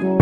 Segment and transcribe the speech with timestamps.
[0.00, 0.16] Welcome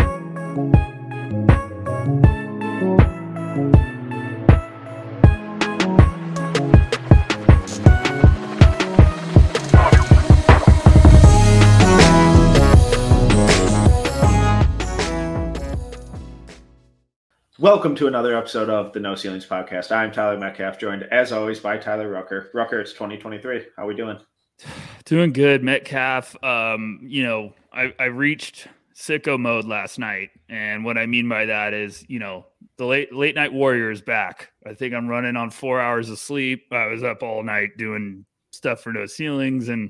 [17.95, 19.95] to another episode of the No Ceilings Podcast.
[19.95, 22.49] I'm Tyler Metcalf, joined as always by Tyler Rucker.
[22.53, 23.67] Rucker, it's 2023.
[23.77, 24.17] How are we doing?
[25.05, 26.35] Doing good, Metcalf.
[26.43, 28.67] Um, you know, I, I reached
[28.99, 32.45] sicko mode last night, and what I mean by that is, you know,
[32.77, 34.51] the late late night warrior is back.
[34.67, 36.67] I think I'm running on four hours of sleep.
[36.71, 39.89] I was up all night doing stuff for No Ceilings and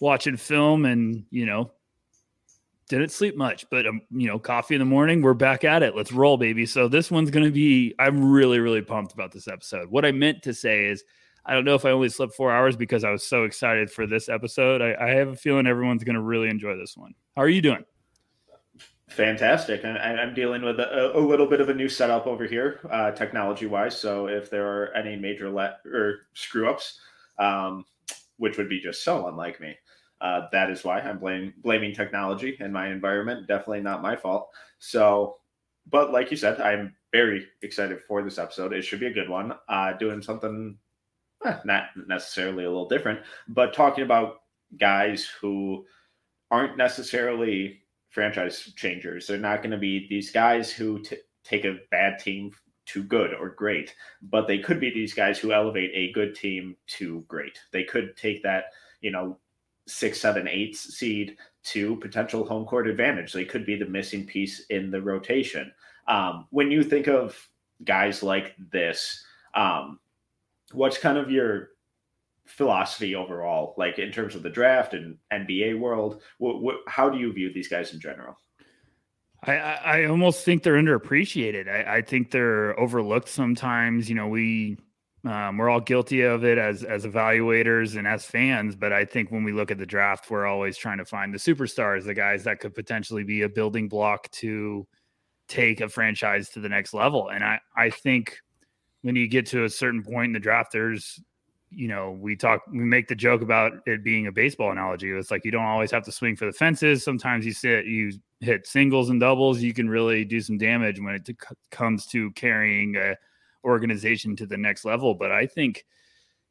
[0.00, 1.72] watching film, and you know,
[2.88, 5.94] didn't sleep much, but um, you know, coffee in the morning, we're back at it.
[5.94, 6.64] Let's roll, baby.
[6.64, 9.90] So this one's going to be I'm really really pumped about this episode.
[9.90, 11.04] What I meant to say is
[11.44, 14.06] I don't know if I only slept 4 hours because I was so excited for
[14.06, 14.82] this episode.
[14.82, 17.14] I, I have a feeling everyone's going to really enjoy this one.
[17.36, 17.84] How are you doing?
[19.08, 19.84] Fantastic.
[19.84, 23.66] I'm dealing with a, a, little bit of a new setup over here, uh, technology
[23.66, 23.98] wise.
[23.98, 26.98] So if there are any major let or screw ups,
[27.38, 27.84] um,
[28.38, 29.76] which would be just so unlike me,
[30.20, 33.46] uh, that is why I'm blaming blaming technology and my environment.
[33.46, 34.48] Definitely not my fault.
[34.80, 35.36] So,
[35.88, 38.72] but like you said, I'm very excited for this episode.
[38.72, 39.52] It should be a good one.
[39.68, 40.76] Uh, doing something
[41.44, 44.40] eh, not necessarily a little different, but talking about
[44.78, 45.84] guys who
[46.50, 47.82] aren't necessarily
[48.16, 49.26] franchise changers.
[49.26, 52.50] They're not going to be these guys who t- take a bad team
[52.86, 56.74] to good or great, but they could be these guys who elevate a good team
[56.86, 57.60] to great.
[57.72, 58.72] They could take that,
[59.02, 59.36] you know,
[59.86, 63.34] six, seven, eight seed to potential home court advantage.
[63.34, 65.70] They could be the missing piece in the rotation.
[66.08, 67.36] Um, when you think of
[67.84, 69.22] guys like this,
[69.54, 70.00] um,
[70.72, 71.72] what's kind of your
[72.46, 76.22] philosophy overall, like in terms of the draft and NBA world?
[76.38, 78.36] What, what, how do you view these guys in general?
[79.44, 81.68] I, I almost think they're underappreciated.
[81.68, 84.08] I, I think they're overlooked sometimes.
[84.08, 84.78] You know, we
[85.24, 89.30] um, we're all guilty of it as as evaluators and as fans, but I think
[89.30, 92.44] when we look at the draft, we're always trying to find the superstars, the guys
[92.44, 94.86] that could potentially be a building block to
[95.48, 97.28] take a franchise to the next level.
[97.28, 98.38] And I I think
[99.02, 101.20] when you get to a certain point in the draft, there's
[101.70, 105.10] you know we talk we make the joke about it being a baseball analogy.
[105.10, 107.02] It's like you don't always have to swing for the fences.
[107.04, 109.60] Sometimes you sit you hit singles and doubles.
[109.60, 111.28] You can really do some damage when it
[111.70, 113.16] comes to carrying a
[113.64, 115.14] organization to the next level.
[115.14, 115.84] But I think,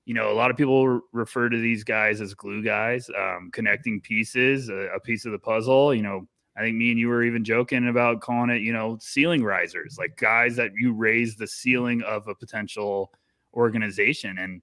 [0.06, 4.02] you know, a lot of people refer to these guys as glue guys, um, connecting
[4.02, 5.94] pieces, a, a piece of the puzzle.
[5.96, 6.28] You know,
[6.58, 9.98] I think me and you were even joking about calling it, you know, ceiling risers,
[9.98, 13.12] like guys that you raise the ceiling of a potential
[13.54, 14.38] organization.
[14.38, 14.62] And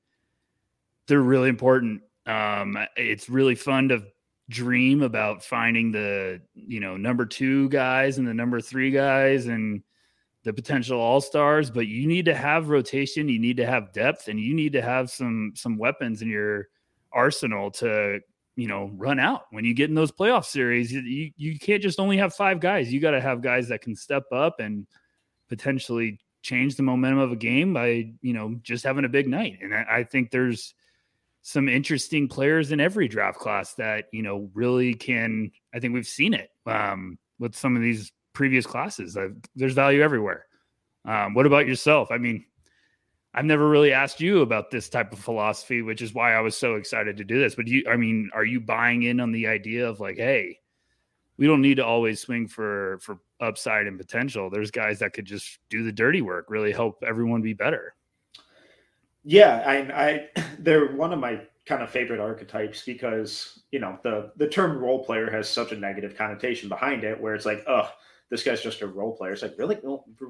[1.09, 2.03] they're really important.
[2.27, 4.03] Um, it's really fun to
[4.49, 9.83] dream about finding the, you know, number two guys and the number three guys and
[10.45, 14.29] the potential all stars, but you need to have rotation, you need to have depth,
[14.29, 16.69] and you need to have some some weapons in your
[17.13, 18.21] arsenal to
[18.57, 20.93] you know run out when you get in those playoff series.
[20.93, 22.93] You you can't just only have five guys.
[22.93, 24.87] You got to have guys that can step up and
[25.49, 29.59] potentially change the momentum of a game by you know just having a big night.
[29.63, 30.75] And I, I think there's
[31.43, 35.51] some interesting players in every draft class that you know really can.
[35.75, 39.17] I think we've seen it um, with some of these previous classes.
[39.17, 40.47] I've, there's value everywhere.
[41.05, 42.11] Um, what about yourself?
[42.11, 42.45] I mean,
[43.35, 46.57] I've never really asked you about this type of philosophy, which is why I was
[46.57, 47.55] so excited to do this.
[47.55, 50.59] But you, I mean, are you buying in on the idea of like, hey,
[51.39, 54.49] we don't need to always swing for for upside and potential.
[54.49, 57.95] There's guys that could just do the dirty work, really help everyone be better.
[59.25, 64.33] Yeah, I, I they're one of my kind of favorite archetypes because you know the
[64.37, 67.89] the term role player has such a negative connotation behind it, where it's like, oh,
[68.31, 69.33] this guy's just a role player.
[69.33, 69.79] It's like really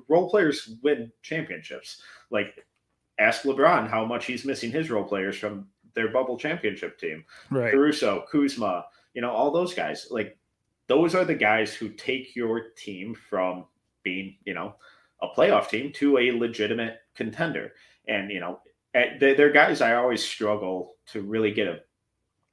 [0.09, 2.03] role players win championships.
[2.31, 2.67] Like
[3.19, 7.25] ask LeBron how much he's missing his role players from their bubble championship team.
[7.51, 7.73] Right.
[7.73, 10.09] Caruso, Kuzma, you know, all those guys.
[10.11, 10.37] Like
[10.89, 13.67] those are the guys who take your team from
[14.03, 14.75] being, you know,
[15.21, 17.73] a playoff team to a legitimate contender.
[18.09, 18.61] And, you know,
[18.95, 21.81] they're guys I always struggle to really get a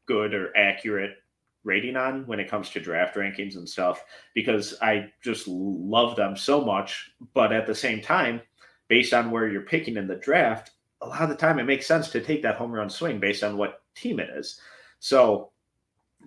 [0.05, 1.17] good or accurate
[1.63, 4.03] rating on when it comes to draft rankings and stuff
[4.33, 7.11] because I just love them so much.
[7.33, 8.41] But at the same time,
[8.87, 10.71] based on where you're picking in the draft,
[11.01, 13.43] a lot of the time it makes sense to take that home run swing based
[13.43, 14.59] on what team it is.
[14.99, 15.51] So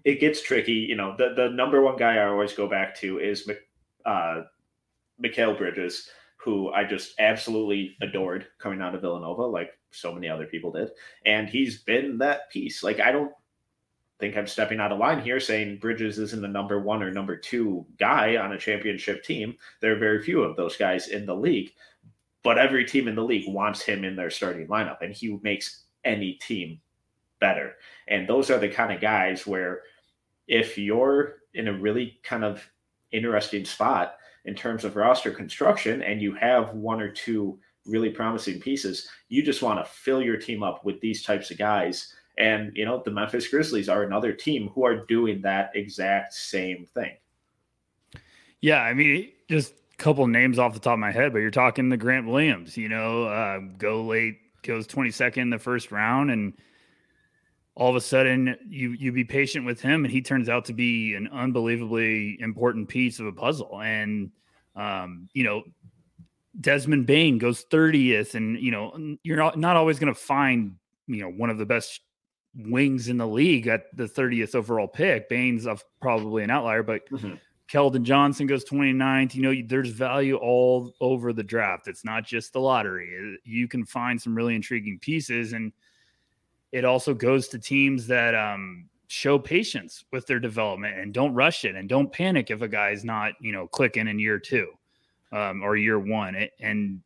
[0.05, 0.73] it gets tricky.
[0.73, 3.49] You know, the, the number one guy I always go back to is
[4.05, 4.43] uh,
[5.23, 6.09] Mikal Bridges,
[6.43, 10.91] who I just absolutely adored coming out of Villanova, like so many other people did.
[11.25, 12.83] And he's been that piece.
[12.83, 13.33] Like, I don't
[14.19, 17.37] think I'm stepping out of line here saying Bridges isn't the number one or number
[17.37, 19.57] two guy on a championship team.
[19.81, 21.71] There are very few of those guys in the league,
[22.43, 25.85] but every team in the league wants him in their starting lineup, and he makes
[26.05, 26.81] any team
[27.41, 27.75] better.
[28.09, 29.83] And those are the kind of guys where
[30.49, 32.69] if you're in a really kind of
[33.13, 38.61] interesting spot in terms of roster construction and you have one or two really promising
[38.61, 42.73] pieces, you just want to fill your team up with these types of guys and,
[42.75, 47.17] you know, the Memphis Grizzlies are another team who are doing that exact same thing.
[48.61, 48.81] Yeah.
[48.81, 51.89] I mean, just a couple names off the top of my head, but you're talking
[51.89, 56.31] the Grant Williams, you know, uh, go late, goes 22nd in the first round.
[56.31, 56.55] And
[57.75, 60.73] all of a sudden you, you be patient with him and he turns out to
[60.73, 63.81] be an unbelievably important piece of a puzzle.
[63.81, 64.31] And,
[64.77, 65.63] um, you know,
[66.61, 70.77] Desmond Bane goes 30th, and you know you're not, not always going to find
[71.07, 72.01] you know one of the best
[72.55, 75.29] wings in the league at the 30th overall pick.
[75.29, 77.35] Bane's of probably an outlier, but mm-hmm.
[77.71, 79.35] Keldon Johnson goes 29th.
[79.35, 81.89] You know, there's value all over the draft.
[81.89, 83.39] It's not just the lottery.
[83.45, 85.73] You can find some really intriguing pieces, and
[86.73, 91.65] it also goes to teams that um, show patience with their development and don't rush
[91.65, 94.73] it and don't panic if a guy's not, you know, clicking in year two
[95.33, 96.35] um, or year one.
[96.35, 97.01] It, and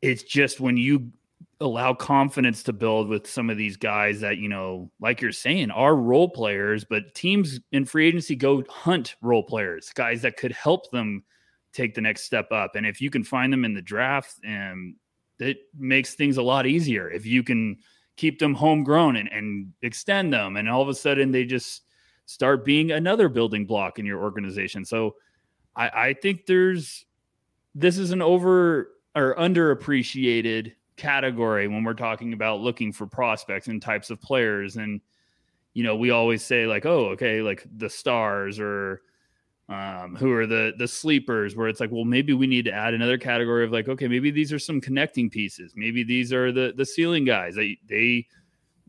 [0.00, 1.10] it's just when you
[1.60, 5.70] allow confidence to build with some of these guys that you know like you're saying
[5.70, 10.50] are role players but teams in free agency go hunt role players guys that could
[10.50, 11.22] help them
[11.72, 14.72] take the next step up and if you can find them in the draft and
[14.72, 14.96] um,
[15.38, 17.76] it makes things a lot easier if you can
[18.16, 20.56] keep them homegrown and, and extend them.
[20.56, 21.82] And all of a sudden they just
[22.26, 24.84] start being another building block in your organization.
[24.84, 25.16] So
[25.76, 27.04] i, I think there's
[27.74, 33.82] this is an over or underappreciated category when we're talking about looking for prospects and
[33.82, 34.76] types of players.
[34.76, 35.00] And
[35.74, 39.02] you know we always say like oh okay like the stars or
[39.68, 42.94] um, who are the the sleepers where it's like well maybe we need to add
[42.94, 46.74] another category of like okay maybe these are some connecting pieces maybe these are the
[46.76, 48.26] the ceiling guys they they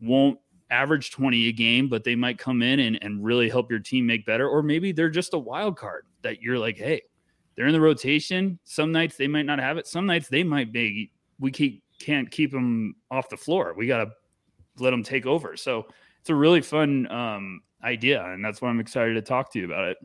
[0.00, 0.38] won't
[0.70, 4.04] average 20 a game but they might come in and, and really help your team
[4.04, 7.00] make better or maybe they're just a wild card that you're like hey
[7.54, 10.72] they're in the rotation some nights they might not have it some nights they might
[10.72, 13.74] be we keep can't keep them off the floor.
[13.76, 14.10] We got to
[14.78, 15.56] let them take over.
[15.56, 15.86] So
[16.20, 19.64] it's a really fun um, idea, and that's why I'm excited to talk to you
[19.64, 19.98] about it.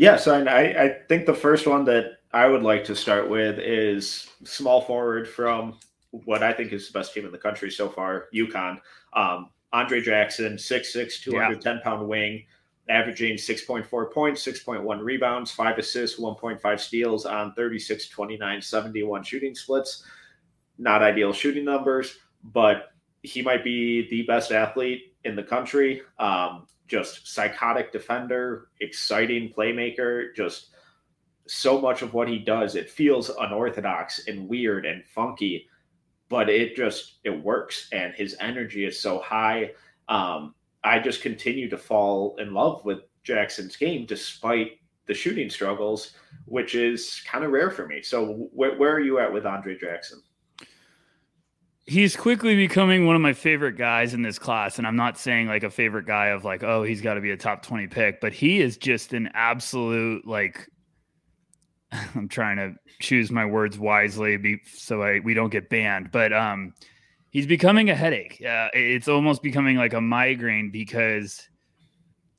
[0.00, 3.58] Yes, and I, I think the first one that I would like to start with
[3.58, 5.78] is small forward from
[6.10, 8.80] what I think is the best team in the country so far, UConn.
[9.12, 11.82] Um, Andre Jackson, 6'6", 210 yeah.
[11.82, 12.44] pound wing,
[12.88, 20.04] averaging 6.4 points, 6.1 rebounds, 5 assists, 1.5 steals on 36, 29, 71 shooting splits
[20.80, 22.92] not ideal shooting numbers, but
[23.22, 26.02] he might be the best athlete in the country.
[26.18, 30.70] Um, just psychotic defender, exciting playmaker, just
[31.46, 35.68] so much of what he does, it feels unorthodox and weird and funky,
[36.28, 39.70] but it just it works and his energy is so high.
[40.08, 44.72] Um, I just continue to fall in love with Jackson's game despite
[45.06, 46.12] the shooting struggles,
[46.46, 48.02] which is kind of rare for me.
[48.02, 50.22] So wh- where are you at with Andre Jackson?
[51.90, 55.48] He's quickly becoming one of my favorite guys in this class and i'm not saying
[55.48, 58.20] like a favorite guy of like oh he's got to be a top 20 pick
[58.20, 60.68] but he is just an absolute like
[62.14, 66.32] i'm trying to choose my words wisely be, so I, we don't get banned but
[66.32, 66.72] um
[67.30, 68.42] he's becoming a headache.
[68.44, 71.48] Uh, it's almost becoming like a migraine because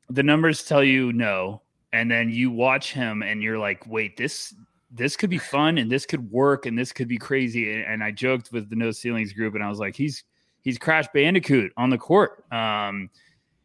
[0.09, 1.61] the numbers tell you no
[1.93, 4.53] and then you watch him and you're like wait this
[4.91, 7.81] this could be fun and this could work and this could be crazy.
[7.81, 10.23] And I joked with the No Ceilings group and I was like, he's
[10.61, 12.43] he's Crash Bandicoot on the court.
[12.51, 13.09] Um,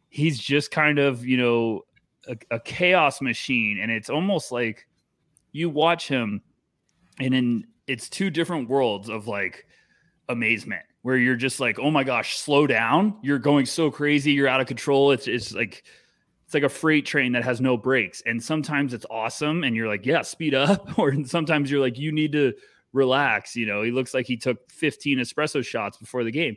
[0.09, 1.81] he's just kind of you know
[2.27, 4.87] a, a chaos machine, and it's almost like
[5.51, 6.41] you watch him,
[7.19, 9.65] and in it's two different worlds of like
[10.29, 13.17] amazement where you're just like, oh my gosh, slow down.
[13.21, 14.33] You're going so crazy.
[14.33, 15.11] You're out of control.
[15.11, 15.83] It's it's like
[16.47, 18.23] it's like a freight train that has no brakes.
[18.25, 20.97] And sometimes it's awesome and you're like, yeah, speed up.
[20.97, 22.53] Or sometimes you're like, you need to
[22.93, 23.53] relax.
[23.53, 26.55] You know, he looks like he took 15 espresso shots before the game,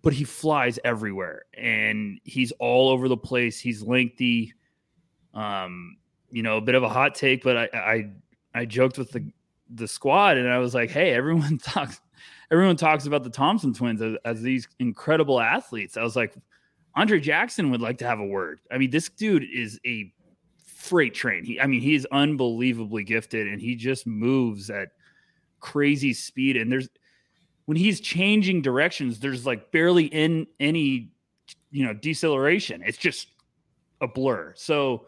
[0.00, 3.60] but he flies everywhere and he's all over the place.
[3.60, 4.54] He's lengthy.
[5.34, 5.98] Um,
[6.30, 8.10] you know, a bit of a hot take, but I I
[8.54, 9.30] I joked with the
[9.68, 12.00] the squad and I was like, hey, everyone talks
[12.50, 15.98] everyone talks about the Thompson twins as, as these incredible athletes.
[15.98, 16.34] I was like,
[16.94, 18.60] Andre Jackson would like to have a word.
[18.70, 20.12] I mean, this dude is a
[20.64, 21.44] freight train.
[21.44, 24.88] He, I mean, he is unbelievably gifted and he just moves at
[25.60, 26.56] crazy speed.
[26.56, 26.88] And there's
[27.66, 31.12] when he's changing directions, there's like barely in any
[31.70, 32.82] you know deceleration.
[32.84, 33.28] It's just
[34.00, 34.54] a blur.
[34.56, 35.06] So,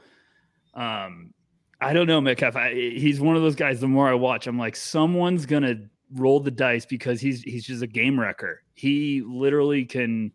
[0.74, 1.32] um,
[1.80, 2.54] I don't know Metcalf.
[2.54, 3.80] I, he's one of those guys.
[3.80, 5.76] The more I watch, I'm like, someone's gonna
[6.14, 8.62] roll the dice because he's he's just a game wrecker.
[8.74, 10.32] He literally can.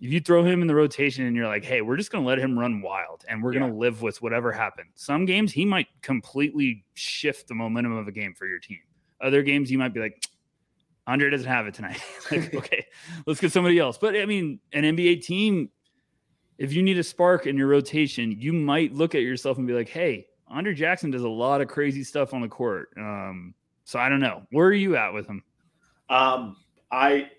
[0.00, 2.38] If you throw him in the rotation and you're like, hey, we're just gonna let
[2.38, 4.92] him run wild and we're gonna live with whatever happens.
[4.94, 8.78] Some games he might completely shift the momentum of a game for your team.
[9.20, 10.24] Other games you might be like,
[11.06, 12.02] Andre doesn't have it tonight.
[12.30, 12.86] like, okay,
[13.26, 13.98] let's get somebody else.
[13.98, 15.68] But I mean, an NBA team,
[16.56, 19.74] if you need a spark in your rotation, you might look at yourself and be
[19.74, 22.88] like, hey, Andre Jackson does a lot of crazy stuff on the court.
[22.96, 23.54] Um,
[23.84, 24.42] so I don't know.
[24.50, 25.42] Where are you at with him?
[26.08, 26.56] Um,
[26.90, 27.30] I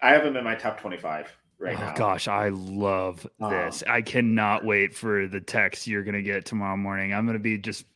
[0.00, 1.28] I have him in my top twenty-five
[1.62, 1.94] right oh, now.
[1.94, 3.82] Gosh, I love this.
[3.86, 7.14] Um, I cannot wait for the text you're gonna get tomorrow morning.
[7.14, 7.86] I'm gonna be just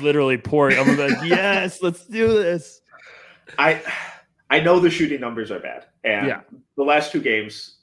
[0.00, 0.78] literally pouring.
[0.78, 2.80] I'm gonna be like, yes, let's do this.
[3.58, 3.82] I
[4.50, 6.40] I know the shooting numbers are bad, and yeah.
[6.76, 7.74] the last two games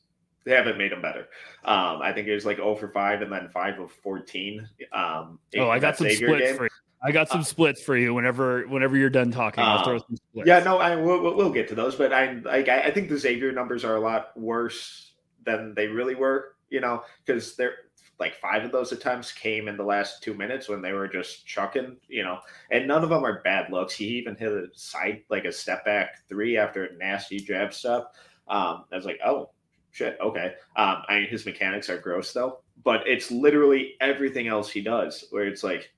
[0.45, 1.27] they haven't made them better.
[1.63, 4.69] Um, I think it was like 0 for 5 and then 5 of 14.
[4.93, 6.57] Um, oh, I got some Xavier splits game.
[6.57, 6.69] for you.
[7.03, 9.63] I got some uh, splits for you whenever whenever you're done talking.
[9.63, 10.47] I'll throw some splits.
[10.47, 13.51] Yeah, no, I we'll, we'll get to those, but I like I think the Xavier
[13.51, 15.14] numbers are a lot worse
[15.45, 16.55] than they really were.
[16.69, 17.75] You know, because they're
[18.19, 21.45] like five of those attempts came in the last two minutes when they were just
[21.45, 22.39] chucking, you know,
[22.71, 23.93] and none of them are bad looks.
[23.93, 28.13] He even hit a side, like a step back three after a nasty jab step.
[28.47, 29.49] Um, I was like, oh,
[29.91, 30.53] shit, okay.
[30.77, 35.25] Um, I mean, his mechanics are gross though, but it's literally everything else he does
[35.31, 35.91] where it's like,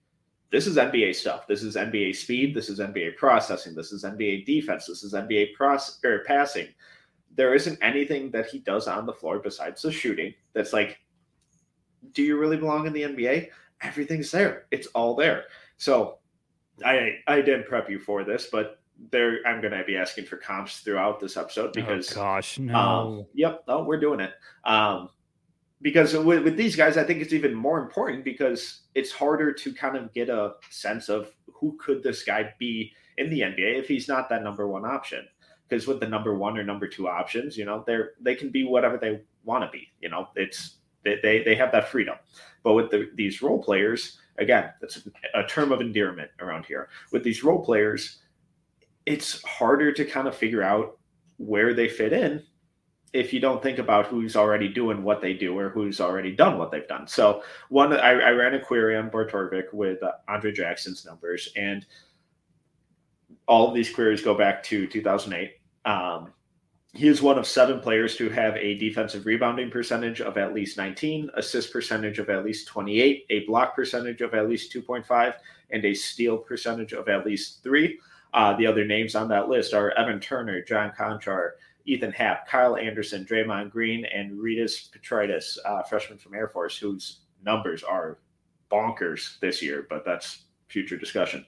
[0.50, 1.46] this is NBA stuff.
[1.46, 2.56] This is NBA speed.
[2.56, 3.76] This is NBA processing.
[3.76, 4.86] This is NBA defense.
[4.88, 6.68] This is NBA process or passing.
[7.38, 11.00] There isn't anything that he does on the floor besides the shooting that's like
[12.14, 13.50] do you really belong in the NBA?
[13.82, 14.66] Everything's there.
[14.72, 15.46] It's all there.
[15.78, 16.18] So
[16.84, 18.80] I I didn't prep you for this, but
[19.12, 22.60] there I'm going to be asking for comps throughout this episode oh, because oh gosh,
[22.60, 22.76] no.
[22.76, 24.34] Um, yep, no, we're doing it.
[24.64, 25.10] Um,
[25.82, 29.74] because with, with these guys, I think it's even more important because it's harder to
[29.74, 33.88] kind of get a sense of who could this guy be in the NBA if
[33.88, 35.28] he's not that number one option.
[35.68, 38.64] Because with the number one or number two options, you know, they're they can be
[38.64, 39.88] whatever they want to be.
[40.02, 42.16] You know, it's they, they, they have that freedom.
[42.64, 46.90] But with the, these role players, again, that's a term of endearment around here.
[47.12, 48.20] With these role players,
[49.06, 50.98] it's harder to kind of figure out
[51.38, 52.44] where they fit in
[53.14, 56.58] if you don't think about who's already doing what they do or who's already done
[56.58, 57.08] what they've done.
[57.08, 61.50] So one, I, I ran a query on Bart Torvik with uh, Andre Jackson's numbers,
[61.56, 61.86] and
[63.48, 65.54] all of these queries go back to 2008.
[65.86, 66.34] Um,
[66.94, 70.78] he is one of seven players to have a defensive rebounding percentage of at least
[70.78, 75.34] 19, assist percentage of at least 28, a block percentage of at least 2.5,
[75.70, 78.00] and a steal percentage of at least three.
[78.34, 81.52] Uh, the other names on that list are Evan Turner, John Konchar,
[81.86, 87.20] Ethan Happ, Kyle Anderson, Draymond Green, and Rytis Petraitis, uh, freshman from Air Force, whose
[87.46, 88.18] numbers are
[88.72, 91.46] bonkers this year, but that's future discussion.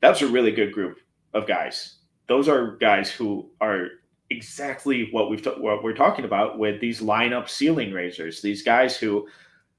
[0.00, 0.98] That's a really good group
[1.34, 1.96] of guys.
[2.26, 3.88] Those are guys who are
[4.30, 8.42] exactly what we've t- what we're talking about with these lineup ceiling raisers.
[8.42, 9.26] These guys who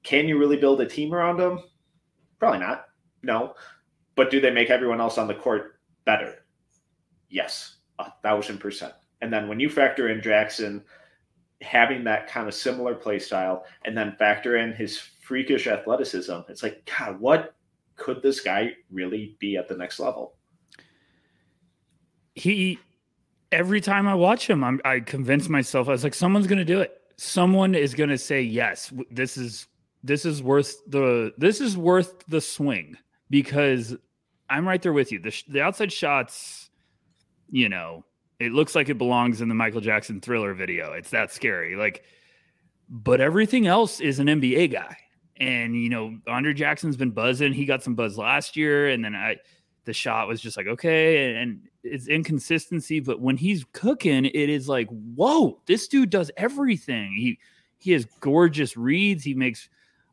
[0.02, 1.60] can you really build a team around them?
[2.38, 2.86] Probably not.
[3.22, 3.54] No.
[4.16, 6.44] But do they make everyone else on the court better?
[7.28, 8.94] Yes, a thousand percent.
[9.20, 10.82] And then when you factor in Jackson
[11.60, 16.62] having that kind of similar play style and then factor in his freakish athleticism, it's
[16.62, 17.54] like, God, what
[17.96, 20.36] could this guy really be at the next level?
[22.34, 22.78] He
[23.52, 26.80] every time I watch him, I'm, I convince myself I was like, someone's to do
[26.80, 27.00] it.
[27.16, 28.92] Someone is to say yes.
[29.10, 29.66] This is
[30.02, 32.96] this is worth the this is worth the swing
[33.28, 33.94] because
[34.48, 35.20] I'm right there with you.
[35.20, 36.70] The the outside shots,
[37.50, 38.04] you know,
[38.38, 40.92] it looks like it belongs in the Michael Jackson Thriller video.
[40.94, 41.76] It's that scary.
[41.76, 42.04] Like,
[42.88, 44.96] but everything else is an NBA guy.
[45.36, 47.52] And you know, Andre Jackson's been buzzing.
[47.52, 49.36] He got some buzz last year, and then I
[49.84, 54.68] the shot was just like okay and it's inconsistency but when he's cooking it is
[54.68, 57.12] like whoa this dude does everything.
[57.12, 57.38] He
[57.78, 59.68] he has gorgeous reads he makes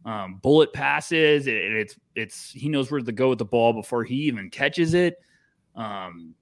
[0.05, 4.03] um, bullet passes and it's it's he knows where to go with the ball before
[4.03, 5.19] he even catches it.
[5.75, 6.35] Um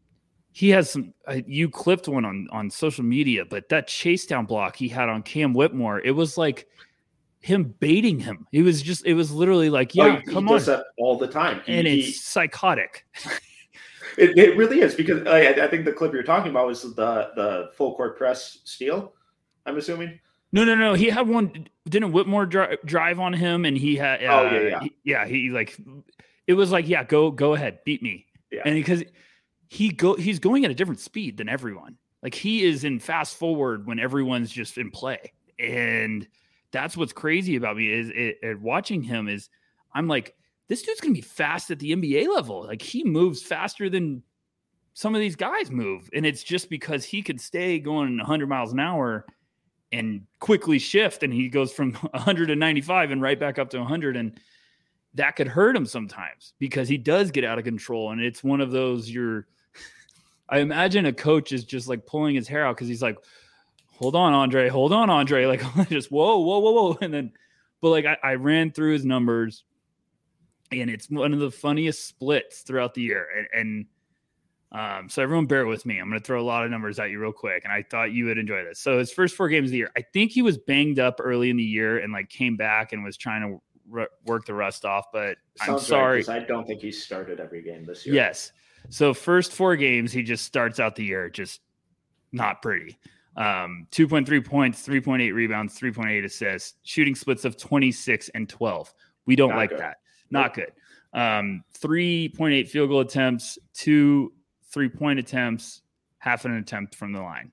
[0.51, 4.46] he has some uh, you clipped one on on social media but that chase down
[4.46, 6.67] block he had on cam whitmore it was like
[7.46, 8.48] him baiting him.
[8.52, 10.84] It was just, it was literally like, oh, yeah, oh, come on.
[10.98, 11.62] all the time.
[11.64, 13.06] He, and it's he, psychotic.
[14.18, 16.96] it, it really is because I, I, think the clip you're talking about was the,
[17.36, 19.14] the full court press steal,
[19.68, 20.20] I'm assuming.
[20.54, 20.96] No, no, no.
[20.96, 21.68] He had one.
[21.88, 23.64] Didn't Whitmore dri- drive on him?
[23.64, 24.24] And he had.
[24.24, 24.80] Uh, oh yeah, yeah.
[24.80, 25.25] He, yeah.
[25.28, 25.78] He like,
[26.48, 28.25] it was like, yeah, go, go ahead, beat me.
[28.52, 28.64] Yeah.
[28.66, 29.04] And because
[29.70, 31.98] he go, he's going at a different speed than everyone.
[32.24, 36.28] Like he is in fast forward when everyone's just in play And
[36.75, 39.50] that's what's crazy about me is it, it, watching him is
[39.94, 40.36] I'm like,
[40.67, 42.65] this dude's gonna be fast at the NBA level.
[42.65, 44.24] Like he moves faster than
[44.94, 46.10] some of these guys move.
[46.13, 49.25] And it's just because he could stay going 100 miles an hour
[49.94, 54.38] and quickly shift and he goes from 195 and right back up to 100 and
[55.13, 58.60] that could hurt him sometimes because he does get out of control and it's one
[58.60, 59.48] of those you're
[60.50, 63.17] I imagine a coach is just like pulling his hair out because he's like,
[63.98, 65.46] hold on, Andre, hold on, Andre.
[65.75, 66.98] Like just whoa, whoa, whoa, whoa.
[67.02, 67.32] And then
[67.82, 69.64] but like I, I ran through his numbers
[70.72, 73.28] and it's one of the funniest splits throughout the year.
[73.38, 73.86] And, and
[74.72, 76.00] um, so everyone bear with me.
[76.00, 78.12] I'm going to throw a lot of numbers at you real quick, and I thought
[78.12, 78.80] you would enjoy this.
[78.80, 81.50] So his first four games of the year, I think he was banged up early
[81.50, 85.06] in the year and like came back and was trying to work the rust off.
[85.14, 88.16] But Sounds I'm sorry, right, I don't think he started every game this year.
[88.16, 88.52] Yes.
[88.90, 91.62] So first four games, he just starts out the year just
[92.32, 92.98] not pretty.
[93.38, 98.94] Um, 2.3 points, 3.8 rebounds, 3.8 assists, shooting splits of 26 and 12.
[99.25, 99.80] We don't not like good.
[99.80, 99.98] that.
[100.32, 100.72] Not good.
[101.13, 104.34] Um, 3.8 field goal attempts, two
[104.72, 105.82] three point attempts,
[106.20, 107.51] half an attempt from the line.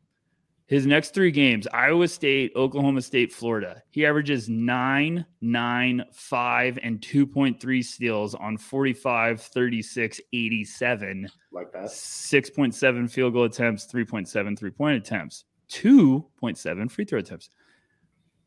[0.66, 3.82] His next three games Iowa State, Oklahoma State, Florida.
[3.90, 11.28] He averages nine, nine, five, and 2.3 steals on 45, 36, 87.
[11.52, 11.84] Like that.
[11.84, 17.50] 6.7 field goal attempts, 3.7 three point attempts, 2.7 free throw attempts.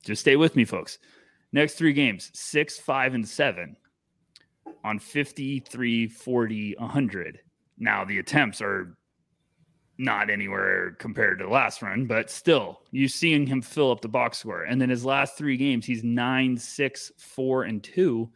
[0.04, 1.00] Just stay with me, folks.
[1.52, 3.76] Next three games six, five, and seven
[4.84, 7.40] on 53, 40, 100.
[7.78, 8.96] Now the attempts are
[9.98, 14.08] not anywhere compared to the last run, but still, you're seeing him fill up the
[14.08, 14.64] box score.
[14.64, 18.30] And then his last three games, he's nine, six, four, and two,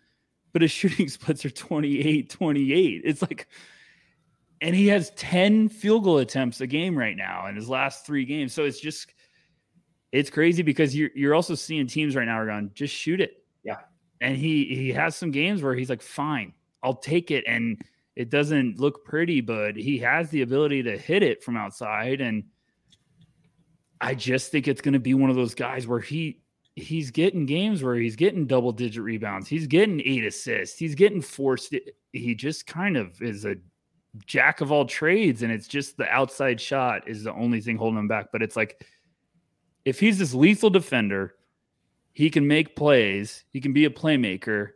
[0.54, 3.02] but his shooting splits are 28, 28.
[3.04, 3.48] It's like,
[4.62, 8.26] and he has 10 field goal attempts a game right now in his last three
[8.26, 8.54] games.
[8.54, 9.14] So it's just,
[10.12, 13.44] it's crazy because you're, you're also seeing teams right now are going, just shoot it.
[13.64, 13.78] Yeah.
[14.22, 17.46] And he, he has some games where he's like, fine, I'll take it.
[17.48, 17.82] And,
[18.20, 22.20] it doesn't look pretty, but he has the ability to hit it from outside.
[22.20, 22.44] And
[24.02, 26.42] I just think it's going to be one of those guys where he
[26.76, 29.48] he's getting games where he's getting double digit rebounds.
[29.48, 30.78] He's getting eight assists.
[30.78, 31.74] He's getting forced.
[32.12, 33.56] He just kind of is a
[34.26, 35.44] jack of all trades.
[35.44, 38.28] And it's just the outside shot is the only thing holding him back.
[38.32, 38.86] But it's like
[39.86, 41.36] if he's this lethal defender,
[42.14, 44.72] he can make plays, he can be a playmaker.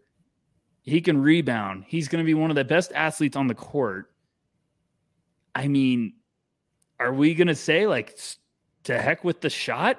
[0.81, 1.85] He can rebound.
[1.87, 4.11] He's going to be one of the best athletes on the court.
[5.55, 6.13] I mean,
[6.99, 8.19] are we going to say, like,
[8.83, 9.97] to heck with the shot?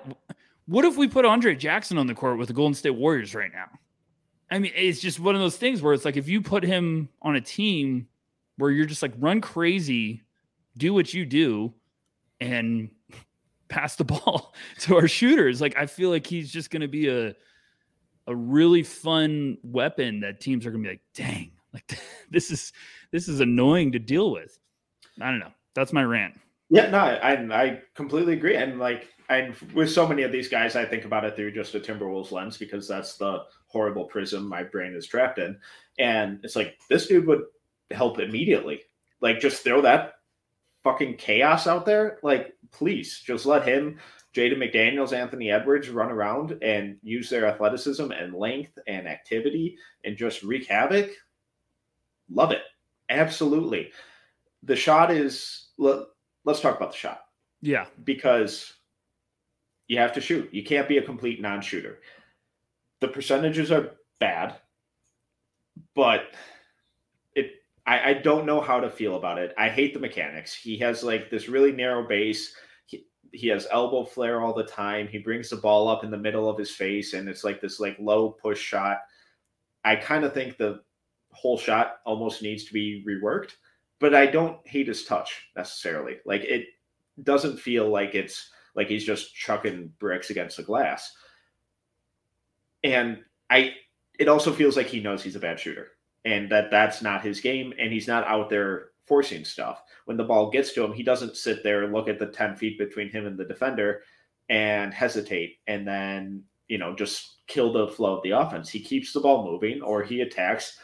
[0.67, 3.51] What if we put Andre Jackson on the court with the Golden State Warriors right
[3.53, 3.69] now?
[4.51, 7.09] I mean, it's just one of those things where it's like if you put him
[7.23, 8.07] on a team
[8.57, 10.23] where you're just like run crazy,
[10.77, 11.73] do what you do,
[12.41, 12.91] and
[13.69, 15.61] pass the ball to our shooters.
[15.61, 17.35] Like I feel like he's just going to be a
[18.27, 21.99] a really fun weapon that teams are going to be like, dang, like
[22.31, 22.73] this is
[23.11, 24.59] this is annoying to deal with.
[25.21, 25.53] I don't know.
[25.75, 26.39] That's my rant.
[26.71, 28.57] Yeah, no, I I completely agree.
[28.57, 31.75] And like, and with so many of these guys, I think about it through just
[31.75, 35.59] a Timberwolves lens because that's the horrible prism my brain is trapped in.
[35.99, 37.43] And it's like this dude would
[37.91, 38.83] help immediately.
[39.21, 40.15] Like, just throw that
[40.83, 42.19] fucking chaos out there.
[42.23, 43.99] Like, please, just let him
[44.35, 50.17] Jaden McDaniels, Anthony Edwards run around and use their athleticism and length and activity and
[50.17, 51.11] just wreak havoc.
[52.29, 52.63] Love it.
[53.09, 53.93] Absolutely.
[54.65, 56.01] The shot is, let,
[56.45, 57.21] let's talk about the shot.
[57.63, 57.87] Yeah.
[58.03, 58.73] Because
[59.87, 60.53] you have to shoot.
[60.53, 62.01] You can't be a complete non shooter.
[63.01, 64.57] The percentages are bad,
[65.95, 66.33] but
[67.87, 69.55] I, I don't know how to feel about it.
[69.59, 70.55] I hate the mechanics.
[70.55, 72.55] He has like this really narrow base
[73.35, 75.09] he has elbow flare all the time.
[75.09, 77.81] He brings the ball up in the middle of his face, and it's like this
[77.81, 78.99] like low push shot.
[79.85, 80.81] I kind of think the
[81.33, 83.53] whole shot almost needs to be reworked,
[83.99, 86.19] but I don't hate his touch necessarily.
[86.25, 86.67] Like it
[87.23, 91.13] doesn't feel like it's like he's just chucking bricks against the glass.
[92.85, 93.75] And I
[94.19, 95.89] it also feels like he knows he's a bad shooter
[96.25, 99.83] and that that's not his game and he's not out there forcing stuff.
[100.07, 102.79] When the ball gets to him, he doesn't sit there look at the 10 feet
[102.79, 104.03] between him and the defender
[104.49, 108.71] and hesitate and then, you know, just kill the flow of the offense.
[108.71, 110.79] He keeps the ball moving or he attacks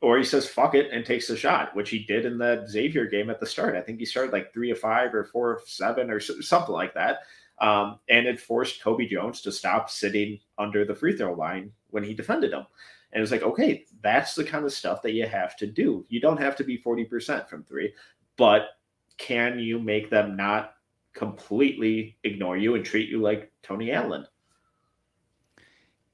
[0.00, 3.06] or he says fuck it and takes the shot, which he did in the Xavier
[3.06, 3.76] game at the start.
[3.76, 6.94] I think he started like three of five or four of seven or something like
[6.94, 7.20] that.
[7.60, 12.04] Um, and it forced Colby Jones to stop sitting under the free throw line when
[12.04, 12.66] he defended him.
[13.12, 16.04] And it's like, okay, that's the kind of stuff that you have to do.
[16.08, 17.92] You don't have to be 40% from three,
[18.36, 18.68] but
[19.16, 20.74] can you make them not
[21.14, 24.26] completely ignore you and treat you like Tony Allen?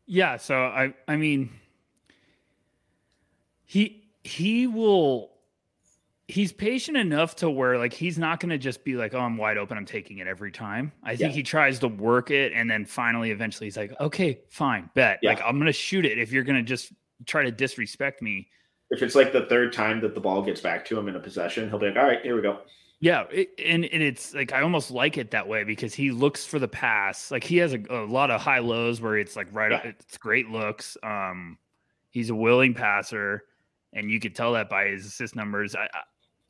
[0.07, 1.51] Yeah, so I I mean
[3.65, 5.34] he he will
[6.29, 9.37] he's patient enough to where like he's not going to just be like oh i'm
[9.37, 11.37] wide open i'm taking it every time i think yeah.
[11.37, 15.31] he tries to work it and then finally eventually he's like okay fine bet yeah.
[15.31, 16.93] like i'm going to shoot it if you're going to just
[17.27, 18.49] try to disrespect me
[18.91, 21.21] if it's like the third time that the ball gets back to him in a
[21.21, 22.59] possession he'll be like all right here we go
[23.01, 26.47] yeah it, and, and it's like i almost like it that way because he looks
[26.47, 29.49] for the pass like he has a, a lot of high lows where it's like
[29.53, 29.81] right yeah.
[29.85, 31.59] it's great looks um
[32.11, 33.45] he's a willing passer
[33.93, 35.87] and you could tell that by his assist numbers I,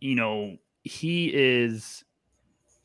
[0.05, 2.05] you know, he is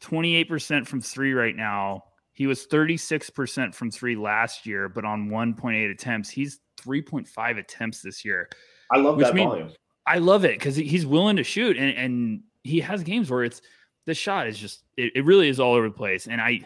[0.02, 2.06] 28% from three right now.
[2.32, 8.24] He was 36% from three last year, but on 1.8 attempts, he's 3.5 attempts this
[8.24, 8.48] year.
[8.90, 9.72] I love that mean, volume.
[10.08, 13.62] I love it because he's willing to shoot, and, and he has games where it's
[14.06, 16.26] the shot is just it, it really is all over the place.
[16.26, 16.62] And I,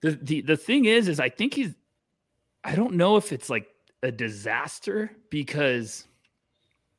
[0.00, 1.74] the the the thing is, is I think he's,
[2.64, 3.68] I don't know if it's like
[4.02, 6.07] a disaster because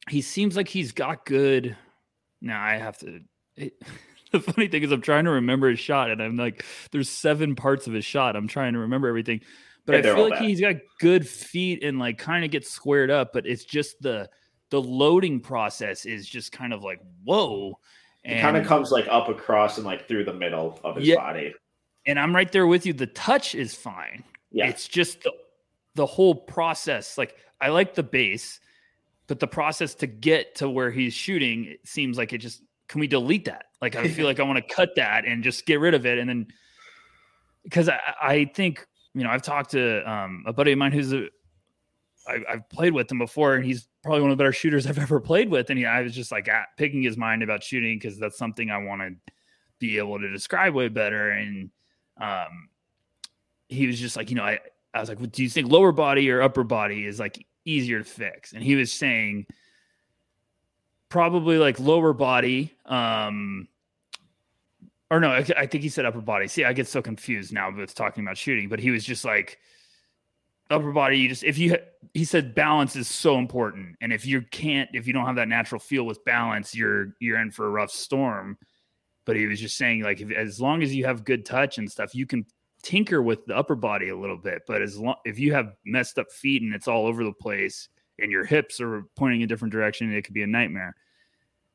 [0.10, 1.76] he seems like he's got good.
[2.42, 3.22] Now I have to.
[3.56, 3.74] It,
[4.32, 7.56] the funny thing is, I'm trying to remember his shot, and I'm like, there's seven
[7.56, 8.36] parts of his shot.
[8.36, 9.42] I'm trying to remember everything,
[9.86, 10.44] but I feel like bad.
[10.44, 13.34] he's got good feet and like kind of gets squared up.
[13.34, 14.30] But it's just the
[14.70, 17.80] the loading process is just kind of like whoa.
[18.26, 21.08] And, it kind of comes like up across and like through the middle of his
[21.08, 21.54] yeah, body.
[22.06, 22.94] And I'm right there with you.
[22.94, 24.24] The touch is fine.
[24.52, 24.68] Yeah.
[24.68, 25.32] It's just the,
[25.96, 27.18] the whole process.
[27.18, 28.60] Like I like the base
[29.30, 33.00] but the process to get to where he's shooting it seems like it just can
[33.00, 35.80] we delete that like i feel like i want to cut that and just get
[35.80, 36.48] rid of it and then
[37.64, 41.14] because I, I think you know i've talked to um, a buddy of mine who's
[41.14, 41.28] a
[42.30, 45.00] I, have played with him before, and he's probably one of the better shooters I've
[45.00, 45.70] ever played with.
[45.70, 48.70] And he, I was just like at, picking his mind about shooting because that's something
[48.70, 49.34] I want to
[49.80, 51.32] be able to describe way better.
[51.32, 51.72] And
[52.22, 52.70] um,
[53.68, 54.60] he was just like, you know, I,
[54.94, 58.00] I was like, well, do you think lower body or upper body is like easier
[58.00, 58.54] to fix.
[58.54, 59.48] And he was saying
[61.10, 62.74] probably like lower body.
[62.86, 63.68] Um,
[65.12, 66.48] or no, I, I think he said upper body.
[66.48, 69.58] See, I get so confused now with talking about shooting, but he was just like
[70.70, 71.18] upper body.
[71.18, 71.78] You just, if you,
[72.14, 73.96] he said balance is so important.
[74.02, 77.40] And if you can't, if you don't have that natural feel with balance, you're, you're
[77.40, 78.58] in for a rough storm.
[79.26, 81.92] But he was just saying, like, if, as long as you have good touch and
[81.92, 82.46] stuff, you can
[82.82, 84.64] tinker with the upper body a little bit.
[84.68, 87.90] But as long if you have messed up feet and it's all over the place
[88.20, 90.96] and your hips are pointing a different direction, it could be a nightmare.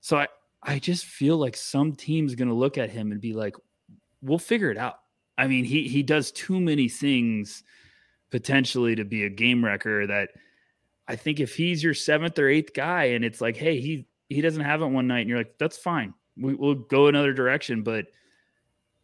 [0.00, 0.28] So I
[0.62, 3.56] I just feel like some team's to look at him and be like,
[4.22, 5.00] "We'll figure it out."
[5.36, 7.62] I mean, he he does too many things
[8.30, 10.30] potentially to be a game wrecker that
[11.06, 14.40] I think if he's your seventh or eighth guy and it's like, hey, he he
[14.40, 16.14] doesn't have it one night, and you're like, that's fine.
[16.36, 18.06] We, will go another direction, but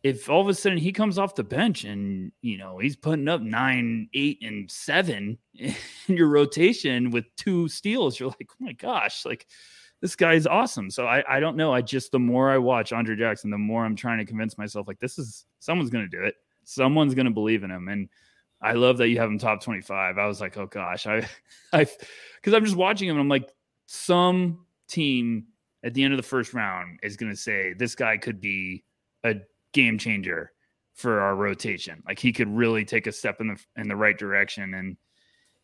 [0.02, 3.28] if all of a sudden he comes off the bench and you know he's putting
[3.28, 5.74] up nine, eight, and seven in
[6.08, 9.46] your rotation with two steals, you're like, oh my gosh, like
[10.00, 10.90] this guy's awesome.
[10.90, 11.72] So I, I don't know.
[11.72, 14.88] I just the more I watch Andre Jackson, the more I'm trying to convince myself
[14.88, 16.34] like this is someone's gonna do it.
[16.64, 17.88] Someone's gonna believe in him.
[17.88, 18.08] And
[18.62, 20.18] I love that you have him top 25.
[20.18, 21.28] I was like, oh gosh, I
[21.72, 21.86] I
[22.36, 23.50] because I'm just watching him and I'm like,
[23.86, 25.46] some team
[25.84, 28.84] at the end of the first round is gonna say this guy could be
[29.24, 29.34] a
[29.72, 30.52] game changer
[30.94, 32.02] for our rotation.
[32.06, 34.96] Like he could really take a step in the in the right direction, and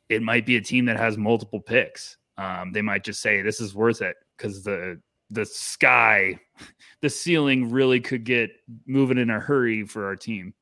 [0.08, 2.16] it might be a team that has multiple picks.
[2.38, 6.38] Um, they might just say this is worth it because the the sky,
[7.02, 8.50] the ceiling really could get
[8.86, 10.54] moving in a hurry for our team.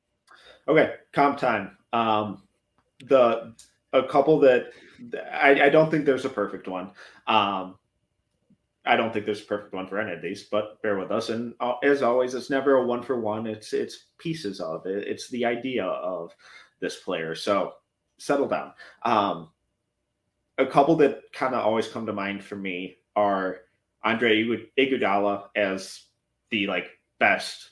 [0.67, 1.77] Okay, comp time.
[1.93, 2.43] Um,
[3.05, 3.53] the
[3.93, 4.71] a couple that
[5.31, 6.91] I, I don't think there's a perfect one.
[7.27, 7.75] Um,
[8.85, 11.29] I don't think there's a perfect one for any of these, but bear with us.
[11.29, 13.47] And uh, as always, it's never a one for one.
[13.47, 15.07] It's it's pieces of it.
[15.07, 16.35] It's the idea of
[16.79, 17.33] this player.
[17.35, 17.73] So
[18.17, 18.73] settle down.
[19.03, 19.49] Um,
[20.57, 23.61] a couple that kind of always come to mind for me are
[24.03, 24.43] Andre
[24.77, 26.03] Iguodala as
[26.51, 27.71] the like best,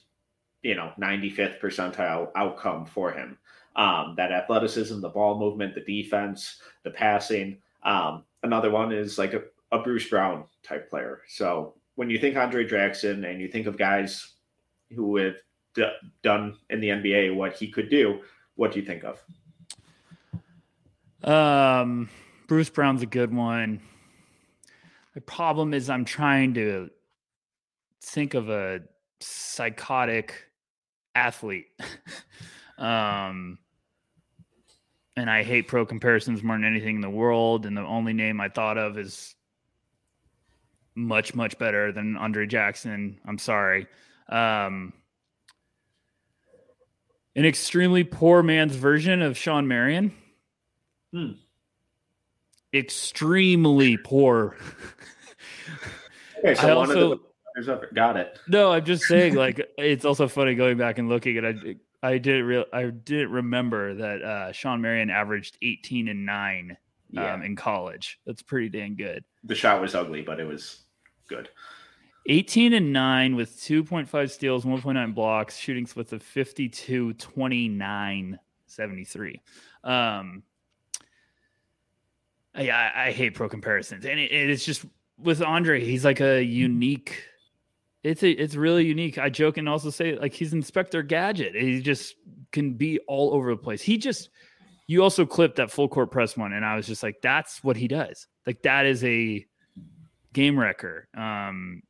[0.63, 3.38] you know, 95th percentile outcome for him.
[3.76, 7.60] Um, that athleticism, the ball movement, the defense, the passing.
[7.84, 9.43] Um, another one is like a
[9.74, 11.22] a Bruce Brown type player.
[11.28, 14.34] So when you think Andre Jackson and you think of guys
[14.96, 15.36] who have
[15.74, 18.22] d- done in the NBA what he could do,
[18.56, 19.20] what do you think of?
[21.24, 22.08] Um,
[22.48, 23.82] Bruce Brown's a good one.
[25.16, 26.92] The problem is I'm trying to
[28.02, 28.82] think of a
[29.22, 30.36] psychotic
[31.16, 31.68] athlete.
[32.78, 33.58] um,
[35.16, 37.66] and I hate pro comparisons more than anything in the world.
[37.66, 39.36] And the only name I thought of is
[40.96, 43.20] much much better than Andre Jackson.
[43.26, 43.88] I'm sorry.
[44.30, 44.94] Um,
[47.36, 50.14] an extremely poor man's version of Shawn Marion.
[51.12, 51.32] Hmm.
[52.74, 54.56] Extremely poor.
[56.40, 58.40] Okay, so I one also- of the got it.
[58.48, 62.18] No, I'm just saying, like, it's also funny going back and looking at I I
[62.18, 66.78] didn't real I didn't remember that uh Shawn Marion averaged 18 and 9
[67.12, 68.20] Yeah, um in college.
[68.26, 69.24] That's pretty dang good.
[69.44, 70.83] the shot was ugly, but it was
[71.28, 71.50] good.
[72.28, 79.42] 18 and 9 with 2.5 steals, 1.9 blocks, shooting splits of 52, 29, 73.
[79.84, 80.44] Um,
[82.56, 84.06] I, I, I hate pro comparisons.
[84.06, 84.86] And it, it's just
[85.18, 87.24] with Andre, he's like a unique.
[88.04, 89.18] It's a, it's really unique.
[89.18, 91.56] I joke and also say like he's Inspector Gadget.
[91.56, 92.16] He just
[92.52, 93.82] can be all over the place.
[93.82, 94.30] He just
[94.88, 97.78] you also clipped that full court press one, and I was just like, that's what
[97.78, 98.28] he does.
[98.46, 99.46] Like that is a
[100.34, 101.08] game wrecker.
[101.15, 101.84] Um,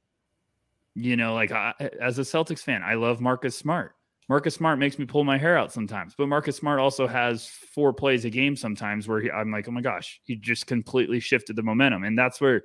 [0.95, 3.95] you know, like I, as a Celtics fan, I love Marcus Smart.
[4.29, 7.91] Marcus Smart makes me pull my hair out sometimes, but Marcus Smart also has four
[7.91, 11.55] plays a game sometimes where he, I'm like, oh my gosh, he just completely shifted
[11.55, 12.63] the momentum, and that's where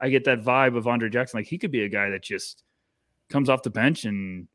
[0.00, 1.38] I get that vibe of Andre Jackson.
[1.38, 2.62] Like he could be a guy that just
[3.30, 4.46] comes off the bench and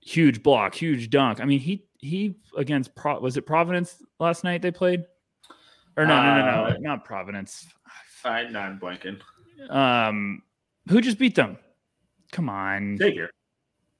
[0.00, 1.40] huge block, huge dunk.
[1.40, 5.04] I mean, he he against Pro, was it Providence last night they played,
[5.96, 7.66] or no, no, no, no, Uh, not Providence.
[8.24, 9.20] I, no, I'm blanking.
[9.70, 10.42] Um,
[10.88, 11.58] who just beat them?
[12.32, 13.30] Come on, Xavier.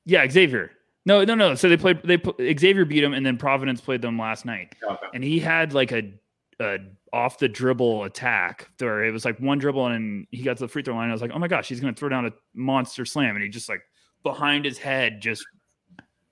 [0.04, 0.70] yeah, Xavier.
[1.06, 1.54] No, no, no.
[1.54, 2.02] So they played.
[2.02, 5.06] They put- Xavier beat him, and then Providence played them last night, Okay.
[5.14, 6.12] and he had like a,
[6.60, 6.78] a
[7.12, 10.68] off the dribble attack where it was like one dribble, and he got to the
[10.68, 11.08] free throw line.
[11.08, 13.42] I was like, oh my gosh, he's going to throw down a monster slam, and
[13.42, 13.80] he just like
[14.22, 15.46] behind his head just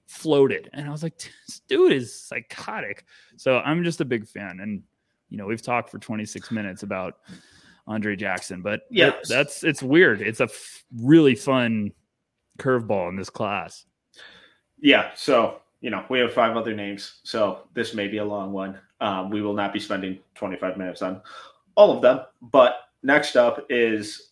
[0.06, 3.04] floated, and I was like, this dude is psychotic.
[3.36, 4.82] So I'm just a big fan, and
[5.30, 7.18] you know we've talked for 26 minutes about
[7.86, 9.10] Andre Jackson, but Yeah.
[9.10, 10.20] that- that's it's weird.
[10.20, 11.92] It's a f- really fun
[12.58, 13.86] curveball in this class.
[14.80, 18.52] Yeah, so you know we have five other names, so this may be a long
[18.52, 18.78] one.
[19.00, 21.22] Um, we will not be spending 25 minutes on
[21.74, 22.20] all of them.
[22.42, 24.30] But next up is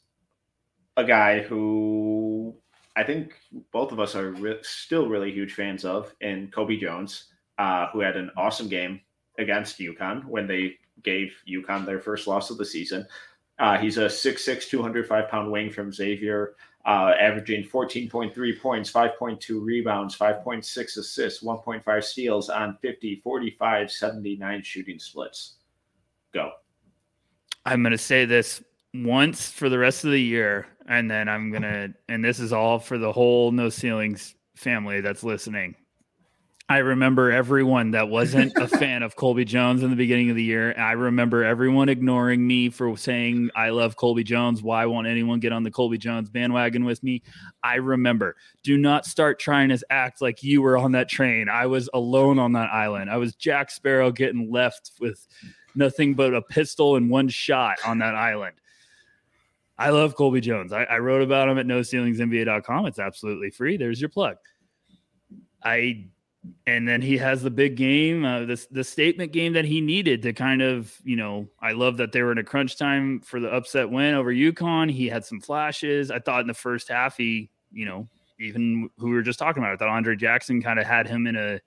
[0.96, 2.54] a guy who
[2.96, 3.34] I think
[3.72, 8.00] both of us are re- still really huge fans of, in Colby Jones, uh, who
[8.00, 9.00] had an awesome game
[9.38, 13.04] against UConn when they gave UConn their first loss of the season.
[13.58, 16.54] Uh, he's a 6'6", 205 pound wing from Xavier
[16.86, 24.98] uh, averaging 14.3 points, 5.2 rebounds, 5.6 assists, 1.5 steals on 50, 45, 79 shooting
[24.98, 25.54] splits.
[26.32, 26.50] Go.
[27.64, 28.62] I'm going to say this
[28.92, 32.52] once for the rest of the year, and then I'm going to, and this is
[32.52, 35.74] all for the whole No Ceilings family that's listening.
[36.66, 40.42] I remember everyone that wasn't a fan of Colby Jones in the beginning of the
[40.42, 40.74] year.
[40.78, 44.62] I remember everyone ignoring me for saying, I love Colby Jones.
[44.62, 47.22] Why won't anyone get on the Colby Jones bandwagon with me?
[47.62, 48.36] I remember.
[48.62, 51.50] Do not start trying to act like you were on that train.
[51.50, 53.10] I was alone on that island.
[53.10, 55.26] I was Jack Sparrow getting left with
[55.74, 58.56] nothing but a pistol and one shot on that island.
[59.76, 60.72] I love Colby Jones.
[60.72, 62.86] I, I wrote about him at noceilingsnba.com.
[62.86, 63.76] It's absolutely free.
[63.76, 64.36] There's your plug.
[65.62, 66.06] I
[66.66, 70.22] and then he has the big game, uh, the the statement game that he needed
[70.22, 73.40] to kind of, you know, I love that they were in a crunch time for
[73.40, 74.90] the upset win over UConn.
[74.90, 76.10] He had some flashes.
[76.10, 79.62] I thought in the first half he, you know, even who we were just talking
[79.62, 81.60] about, I thought Andre Jackson kind of had him in a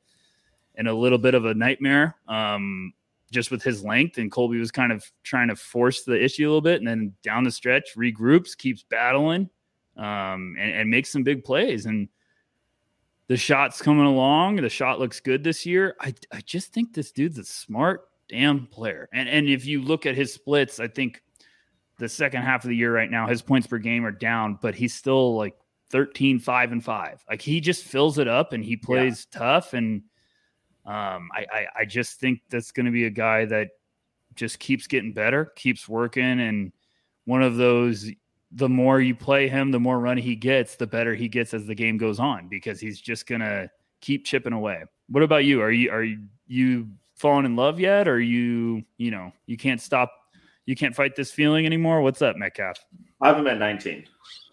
[0.75, 2.15] in a little bit of a nightmare.
[2.27, 2.93] Um,
[3.31, 6.47] just with his length, and Colby was kind of trying to force the issue a
[6.47, 9.49] little bit, and then down the stretch, regroups, keeps battling,
[9.97, 11.87] um, and, and makes some big plays.
[11.87, 12.07] And
[13.27, 14.57] the shot's coming along.
[14.57, 15.95] The shot looks good this year.
[15.99, 19.09] I, I just think this dude's a smart damn player.
[19.13, 21.21] And and if you look at his splits, I think
[21.97, 24.75] the second half of the year right now, his points per game are down, but
[24.75, 25.55] he's still like
[25.89, 27.25] 13, 5, and 5.
[27.29, 29.73] Like he just fills it up and he plays tough.
[29.73, 30.03] And
[30.85, 33.69] um, I, I, I just think that's going to be a guy that
[34.35, 36.39] just keeps getting better, keeps working.
[36.39, 36.71] And
[37.25, 38.09] one of those,
[38.51, 41.65] the more you play him, the more run he gets, the better he gets as
[41.65, 43.69] the game goes on because he's just to
[44.01, 44.83] keep chipping away.
[45.09, 45.61] What about you?
[45.61, 48.07] Are you, are you, you falling in love yet?
[48.07, 50.11] Or you, you know, you can't stop,
[50.65, 52.01] you can't fight this feeling anymore?
[52.01, 52.77] What's up, Metcalf?
[53.21, 54.05] I have him at 19.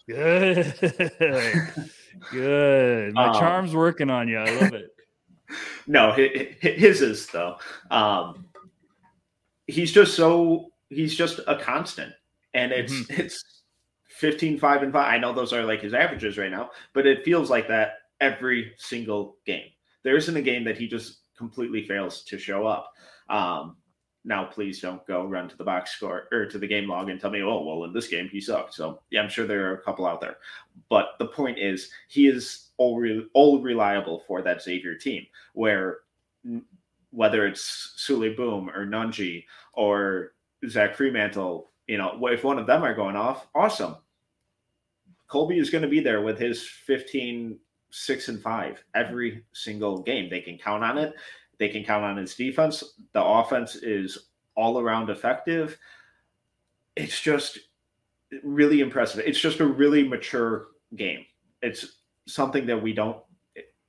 [0.07, 0.73] Good.
[2.31, 3.13] Good.
[3.13, 4.37] My Um, charm's working on you.
[4.39, 4.91] I love it.
[5.85, 7.57] No, hi- hi- his is though.
[7.91, 8.47] Um,
[9.67, 12.11] he's just so he's just a constant,
[12.55, 13.54] and it's it's
[14.15, 15.13] 15, 5, and 5.
[15.13, 18.73] I know those are like his averages right now, but it feels like that every
[18.77, 19.67] single game.
[20.03, 22.93] There isn't a game that he just completely fails to show up.
[23.29, 23.75] Um,
[24.23, 27.19] now, please don't go run to the box score or to the game log and
[27.19, 28.73] tell me, oh, well, in this game he sucked.
[28.73, 30.37] So, yeah, I'm sure there are a couple out there.
[30.89, 35.99] But the point is, he is all, re- all reliable for that Xavier team, where
[37.11, 40.33] whether it's Souley Boum or Nunge or
[40.67, 43.95] Zach Freemantle, you know, if one of them are going off, awesome.
[45.27, 47.59] Colby is going to be there with his 15,
[47.89, 50.29] 6, and 5 every single game.
[50.29, 51.13] They can count on it.
[51.57, 52.83] They can count on his defense.
[53.13, 55.77] The offense is all around effective.
[56.95, 57.59] It's just
[58.43, 59.23] really impressive.
[59.25, 61.25] It's just a really mature game.
[61.61, 63.17] It's something that we don't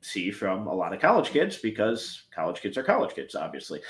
[0.00, 3.80] see from a lot of college kids because college kids are college kids, obviously.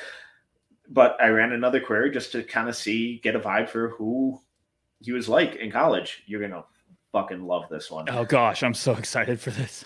[0.88, 4.40] But I ran another query just to kind of see, get a vibe for who
[5.00, 6.22] he was like in college.
[6.26, 6.64] You're gonna
[7.16, 8.06] fucking love this one.
[8.10, 9.84] Oh gosh, I'm so excited for this.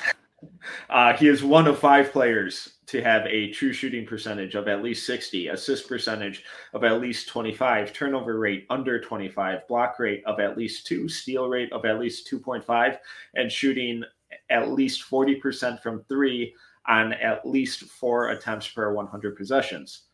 [0.89, 4.83] Uh, he is one of five players to have a true shooting percentage of at
[4.83, 6.43] least 60, assist percentage
[6.75, 11.49] of at least 25, turnover rate under 25, block rate of at least two, steal
[11.49, 12.99] rate of at least 2.5,
[13.37, 14.03] and shooting
[14.49, 16.53] at least 40% from three
[16.89, 20.07] on at least four attempts per 100 possessions.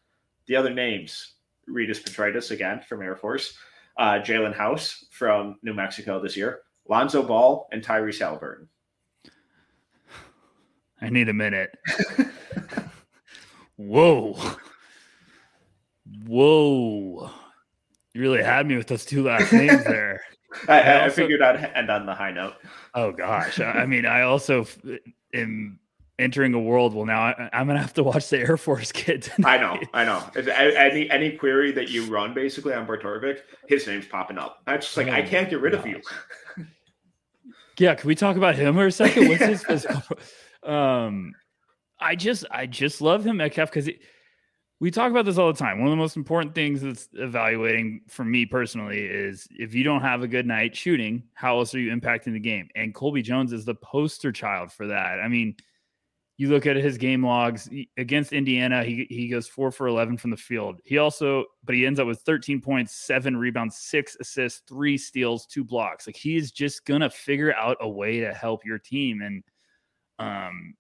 [0.47, 3.57] The other names Rytis Petraitis, again from Air Force,
[3.97, 8.69] uh, Jaelen House from New Mexico this year, Lonzo Ball, and Tyrese Haliburton.
[11.01, 11.77] I need a minute.
[13.77, 14.39] Whoa.
[16.27, 17.31] Whoa.
[18.15, 20.23] You really had me with those two last names there.
[20.69, 22.55] I, I, also, figured I'd end on the high note.
[22.95, 24.65] Oh gosh, I mean, I also
[25.35, 25.79] am
[26.19, 26.95] entering a world.
[26.95, 29.23] Well, now I, am gonna have to watch the Air Force kid.
[29.23, 29.49] Tonight.
[29.49, 30.53] I know, I know.
[30.55, 34.63] Any any query that you run basically on Bart Torvik, his name's popping up.
[34.67, 35.81] I'm just like, oh, I can't get rid gosh.
[35.81, 36.01] of you.
[37.79, 39.29] yeah, can we talk about him for a second?
[39.29, 40.03] What's his physical?
[40.63, 41.35] Um,
[42.01, 43.89] I just I just love him Metcalf because
[44.79, 45.79] we talk about this all the time.
[45.79, 50.03] One of the most important things that's evaluating for me personally is if you don't
[50.03, 52.69] have a good night shooting, how else are you impacting the game?
[52.75, 55.19] And Colby Jones is the poster child for that.
[55.21, 55.57] I mean,
[56.39, 60.31] you look at his game logs against Indiana, he, he goes four for 11 from
[60.31, 60.81] the field.
[60.85, 65.47] He also, but he ends up with 13 points, seven rebounds, six assists, three steals,
[65.47, 66.07] two blocks.
[66.07, 69.23] Like he is just going to figure out a way to help your team.
[69.23, 69.43] And,
[70.19, 70.75] um,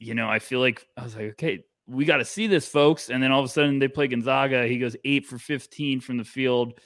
[0.00, 3.10] you know, I feel like I was like, okay, we got to see this, folks.
[3.10, 4.66] And then all of a sudden they play Gonzaga.
[4.66, 6.80] He goes eight for 15 from the field,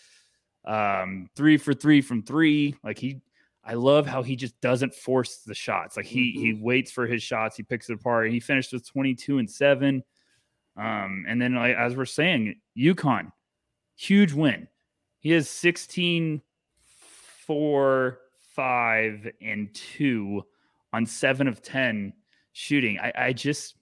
[0.67, 2.75] um, three for three from three.
[2.85, 3.23] Like he,
[3.69, 5.99] I love how he just doesn't force the shots.
[5.99, 6.41] Like he mm-hmm.
[6.41, 7.55] he waits for his shots.
[7.55, 8.31] He picks it apart.
[8.31, 10.03] He finished with 22 and seven.
[10.77, 13.31] Um, and then like, as we're saying, UConn,
[13.95, 14.69] huge win.
[15.21, 16.41] He has 16,
[17.47, 18.21] four,
[18.55, 20.45] five, and two
[20.95, 22.15] on seven of 10
[22.53, 22.99] shooting.
[22.99, 23.75] I, I just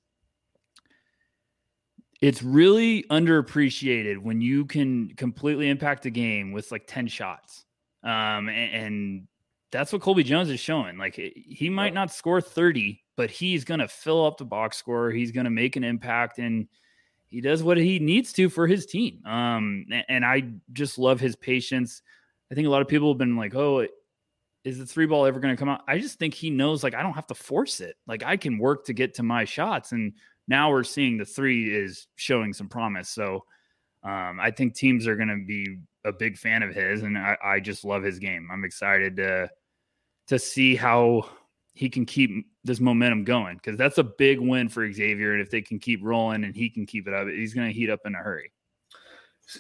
[2.21, 7.67] it's really underappreciated when you can completely impact the game with like 10 shots.
[8.03, 9.29] Um, and, and
[9.77, 10.97] that's what Colby Jones is showing.
[10.97, 15.11] Like he might not score 30, but he's going to fill up the box score.
[15.11, 16.67] He's going to make an impact and
[17.27, 19.25] he does what he needs to for his team.
[19.27, 22.01] Um, and I just love his patience.
[22.51, 23.87] I think a lot of people have been like, oh,
[24.65, 25.83] is the three ball ever going to come out?
[25.87, 27.97] I just think he knows like I don't have to force it.
[28.07, 29.93] Like I can work to get to my shots.
[29.93, 30.15] And
[30.49, 33.11] now we're seeing the three is showing some promise.
[33.11, 33.45] So
[34.03, 37.37] um, I think teams are going to be a big fan of his, and I,
[37.43, 38.49] I, just love his game.
[38.53, 39.51] I'm excited to
[40.29, 41.29] to see how
[41.75, 42.31] he can keep
[42.65, 45.33] this momentum going because that's a big win for Xavier.
[45.33, 47.73] And if they can keep rolling and he can keep it up, he's going to
[47.73, 48.53] heat up in a hurry.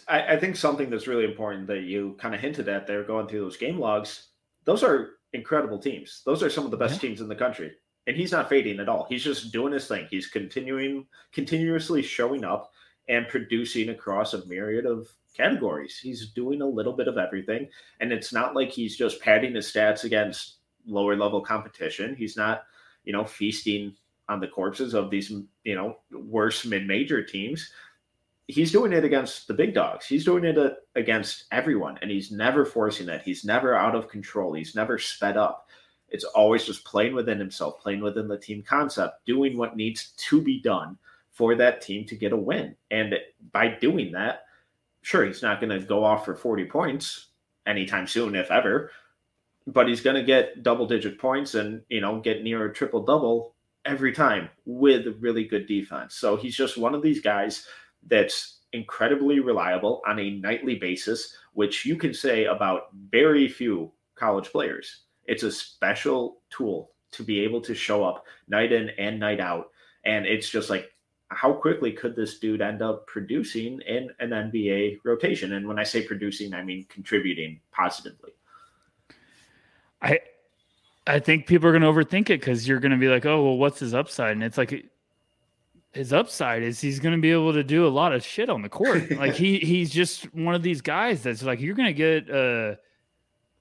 [0.09, 3.29] I, I think something that's really important that you kind of hinted at there going
[3.29, 4.29] through those game logs,
[4.64, 6.22] those are incredible teams.
[6.24, 7.09] Those are some of the best yeah.
[7.09, 7.72] teams in the country
[8.07, 9.07] and he's not fading at all.
[9.09, 10.07] He's just doing his thing.
[10.11, 12.70] He's continuing, continuously showing up
[13.09, 15.99] and producing across a myriad of categories.
[15.99, 17.69] He's doing a little bit of everything,
[18.01, 22.14] and it's not like he's just padding his stats against lower level competition.
[22.14, 22.64] He's not,
[23.05, 23.95] you know, feasting
[24.29, 25.31] on the corpses of these,
[25.64, 27.71] you know, worse mid major teams.
[28.49, 30.07] He's doing it against the big dogs.
[30.07, 33.23] He's doing it uh, against everyone, and he's never forcing it.
[33.25, 34.53] He's never out of control.
[34.53, 35.66] He's never sped up
[36.09, 40.40] it's always just playing within himself, playing within the team concept, doing what needs to
[40.40, 40.97] be done
[41.37, 42.74] for that team to get a win.
[42.91, 43.14] And
[43.53, 44.45] by doing that,
[45.03, 47.26] sure, he's not going to go off for 40 points
[47.66, 48.91] anytime soon, if ever,
[49.66, 53.05] but he's going to get double digit points and, you know, get near a triple
[53.05, 56.14] double every time with really good defense.
[56.14, 57.66] So he's just one of these guys
[58.07, 64.51] that's incredibly reliable on a nightly basis, which you can say about very few college
[64.51, 65.03] players.
[65.26, 69.66] It's a special tool to be able to show up night in and night out.
[70.07, 70.93] And it's just like,
[71.29, 75.55] how quickly could this dude end up producing in an NBA rotation?
[75.55, 78.33] And when I say producing, I mean contributing positively.
[80.03, 80.20] I
[81.07, 83.43] I think people are going to overthink it because you're going to be like, oh,
[83.43, 84.33] well, what's his upside?
[84.33, 84.87] And it's like,
[85.93, 88.62] his upside is he's going to be able to do a lot of shit on
[88.62, 89.11] the court.
[89.18, 92.74] like he he's just one of these guys that's like you're going to get uh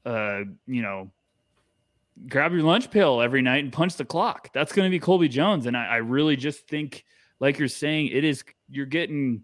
[0.07, 1.11] uh you know
[2.27, 4.51] grab your lunch pill every night and punch the clock.
[4.53, 7.05] That's going to be Colby Jones, and I, I really just think,
[7.45, 9.43] like you're saying, it is you're getting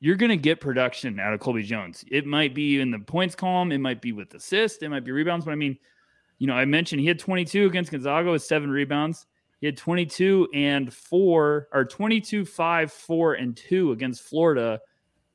[0.00, 2.02] you're going to get production out of Colby Jones.
[2.10, 5.12] It might be in the points column, it might be with assists, it might be
[5.12, 5.76] rebounds, but I mean,
[6.38, 9.26] you know, I mentioned he had 22 against Gonzaga with seven rebounds.
[9.60, 14.80] He had 22 and four, or 22, five, four, and two against Florida.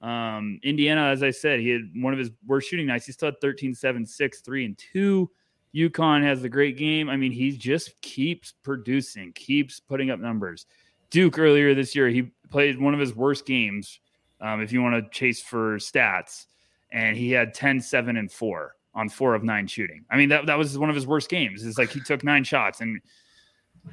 [0.01, 3.05] Um, Indiana, as I said, he had one of his worst shooting nights.
[3.05, 5.29] He still had 13, 7, 6, 3, and 2.
[5.75, 7.09] UConn has the great game.
[7.09, 10.65] I mean, he just keeps producing, keeps putting up numbers.
[11.09, 13.99] Duke earlier this year, he played one of his worst games
[14.41, 16.45] um, if you want to chase for stats.
[16.91, 20.03] And he had 10, 7, and 4 on four of nine shooting.
[20.09, 21.63] I mean, that, that was one of his worst games.
[21.63, 22.81] It's like he took nine shots.
[22.81, 22.99] And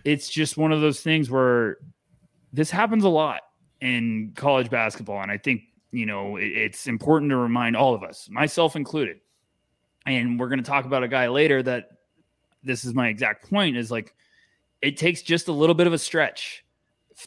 [0.03, 1.77] it's just one of those things where
[2.55, 3.43] this happens a lot
[3.83, 5.21] in college basketball.
[5.21, 9.19] And I think, you know, it, it's important to remind all of us, myself included.
[10.07, 11.91] And we're going to talk about a guy later that
[12.63, 14.15] this is my exact point is like,
[14.81, 16.64] it takes just a little bit of a stretch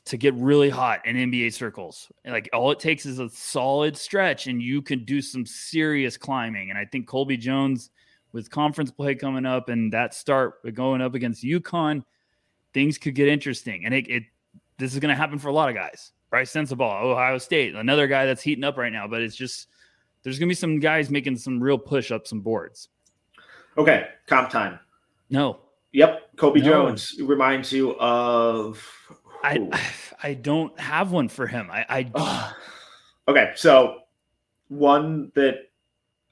[0.05, 2.11] to get really hot in NBA circles.
[2.25, 6.69] Like all it takes is a solid stretch and you can do some serious climbing.
[6.69, 7.89] And I think Colby Jones
[8.33, 12.03] with conference play coming up and that start going up against UConn,
[12.73, 13.85] things could get interesting.
[13.85, 14.23] And it, it
[14.77, 16.11] this is going to happen for a lot of guys.
[16.29, 19.67] Brice Sensabaugh, Ohio State, another guy that's heating up right now, but it's just
[20.23, 22.89] there's going to be some guys making some real push up some boards.
[23.77, 24.79] Okay, comp time.
[25.29, 25.59] No.
[25.93, 26.67] Yep, Colby no.
[26.67, 28.85] Jones reminds you of
[29.43, 29.69] I
[30.23, 31.69] I don't have one for him.
[31.71, 31.85] I,
[32.15, 32.53] I
[33.27, 33.53] okay.
[33.55, 33.99] So
[34.69, 35.69] one that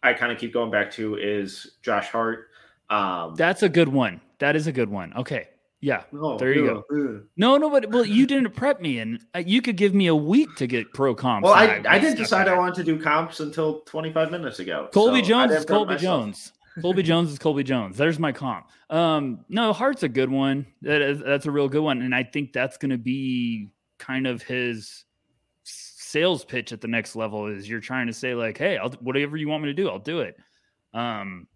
[0.03, 2.49] I kind of keep going back to is Josh Hart.
[2.89, 4.22] Um, That's a good one.
[4.39, 5.14] That is a good one.
[5.16, 5.49] Okay.
[5.82, 6.03] Yeah.
[6.14, 7.22] Oh, there you go.
[7.38, 10.16] No, no, but well, you didn't prep me, and uh, you could give me a
[10.16, 11.45] week to get pro comps.
[11.45, 14.89] Well, I, I, I didn't decide I wanted to do comps until 25 minutes ago.
[14.91, 16.53] Colby so Jones is Colby Jones.
[16.82, 17.98] Colby Jones is Colby Jones.
[17.98, 18.70] There's my comp.
[18.90, 20.66] Um, no, Hart's a good one.
[20.82, 24.28] That is that's a real good one, and I think that's going to be kind
[24.28, 25.06] of his
[25.64, 27.48] sales pitch at the next level.
[27.48, 30.00] Is you're trying to say like, hey, I'll whatever you want me to do, I'll
[30.00, 30.36] do it.
[30.94, 31.48] Um,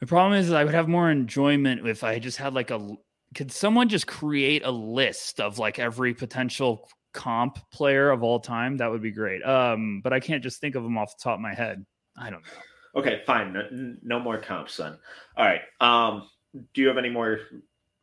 [0.00, 2.96] the problem is, I would have more enjoyment if I just had like a.
[3.34, 8.76] Could someone just create a list of like every potential comp player of all time?
[8.76, 9.42] That would be great.
[9.42, 11.84] Um, but I can't just think of them off the top of my head.
[12.16, 12.67] I don't know.
[12.96, 13.52] Okay, fine.
[13.52, 14.96] No, no, more comps then.
[15.36, 15.60] All right.
[15.80, 16.28] Um,
[16.74, 17.40] do you have any more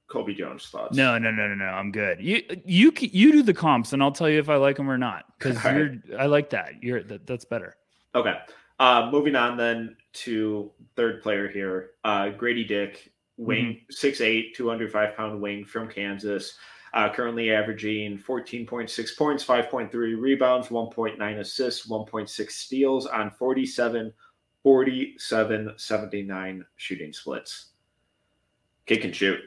[0.07, 0.95] Colby Jones thoughts?
[0.95, 1.65] No, no, no, no, no.
[1.65, 2.21] I'm good.
[2.21, 4.97] You you you do the comps, and I'll tell you if I like them or
[4.97, 5.25] not.
[5.38, 5.99] Because you're, right.
[6.19, 6.83] I like that.
[6.83, 7.75] You're that, that's better.
[8.13, 8.38] Okay.
[8.79, 13.83] Uh, moving on then to third player here, uh, Gradey Dick, wing mm-hmm.
[13.89, 16.57] six eight, two hundred five pound wing from Kansas.
[16.93, 24.13] Uh, currently averaging 14.6 points, 5.3 rebounds, 1.9 assists, 1.6 steals on 47
[24.66, 27.68] 47 79 shooting splits.
[28.88, 29.39] Kick and shoot.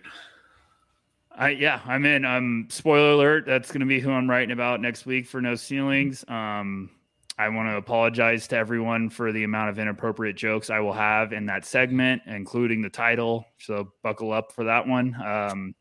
[1.33, 2.25] I yeah, I'm in.
[2.25, 3.45] Um, spoiler alert.
[3.45, 6.25] That's going to be who I'm writing about next week for No Ceilings.
[6.29, 6.91] Um,
[7.37, 11.33] I want to apologize to everyone for the amount of inappropriate jokes I will have
[11.33, 13.45] in that segment, including the title.
[13.59, 15.17] So buckle up for that one.
[15.21, 15.75] Um,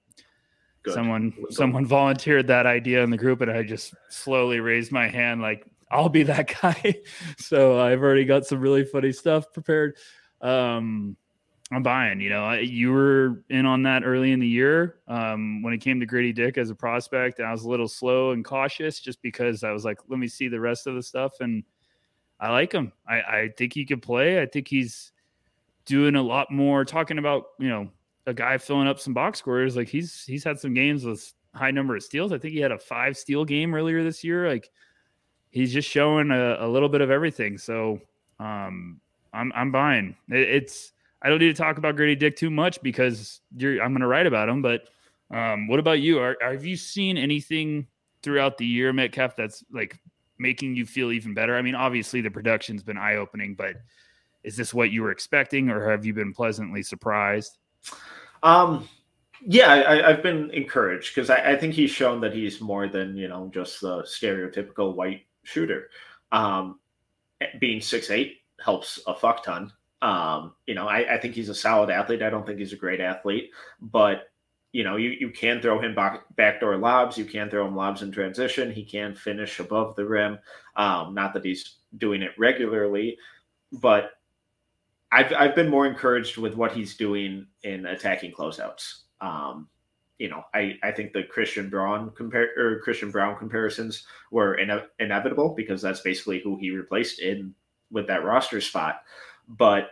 [0.88, 5.44] someone someone volunteered that idea in the group, and I just slowly raised my hand,
[5.44, 7.02] like I'll be that guy.
[7.38, 9.98] so I've already got some really funny stuff prepared.
[10.42, 11.18] Um,
[11.72, 12.22] I'm buying.
[12.22, 16.00] You know, you were in on that early in the year um, when it came
[16.00, 19.22] to Gradey Dick as a prospect, and I was a little slow and cautious just
[19.22, 21.64] because I was like, let me see the rest of the stuff, and
[22.40, 22.94] I like him.
[23.08, 24.42] I, I think he could play.
[24.42, 25.12] I think he's
[25.86, 26.86] doing a lot more.
[26.86, 27.90] Talking about you know
[28.28, 31.72] a guy filling up some box scores, like he's he's had some games with high
[31.72, 32.32] number of steals.
[32.32, 34.48] I think he had a five steal game earlier this year.
[34.48, 34.70] Like
[35.58, 37.58] he's just showing a, a little bit of everything.
[37.58, 38.00] So
[38.40, 39.00] um,
[39.34, 40.16] I'm I'm buying.
[40.30, 44.00] It, it's I don't need to talk about Gradey Dick too much because I'm going
[44.00, 44.62] to write about him.
[44.62, 44.90] But
[45.32, 46.20] um, what about you?
[46.20, 47.88] Are, have you seen anything
[48.22, 50.00] throughout the year, Metcalf, that's like
[50.38, 51.58] making you feel even better?
[51.58, 53.78] I mean, obviously the production's been eye opening, but
[54.44, 57.58] is this what you were expecting, or have you been pleasantly surprised?
[58.44, 58.88] Um,
[59.42, 63.16] yeah, I, have been encouraged because I, I, think he's shown that he's more than
[63.16, 65.90] you know just the stereotypical white shooter.
[66.32, 66.80] Um,
[67.60, 69.72] being six eight helps a fuck ton.
[70.02, 72.22] Um, you know, I, I, think he's a solid athlete.
[72.22, 73.50] I don't think he's a great athlete,
[73.82, 74.30] but
[74.72, 77.18] you know, you, you can throw him back backdoor lobs.
[77.18, 78.72] You can throw him lobs in transition.
[78.72, 80.38] He can finish above the rim.
[80.76, 83.18] Um, not that he's doing it regularly,
[83.72, 84.12] but
[85.12, 89.04] I've I've been more encouraged with what he's doing in attacking closeouts.
[89.22, 89.68] Um,
[90.20, 94.88] you know, I, I think the Christian Braun compare or Christian Braun comparisons were ine-
[95.00, 97.54] inevitable because that's basically who he replaced in
[97.92, 99.02] with that roster spot.
[99.48, 99.92] But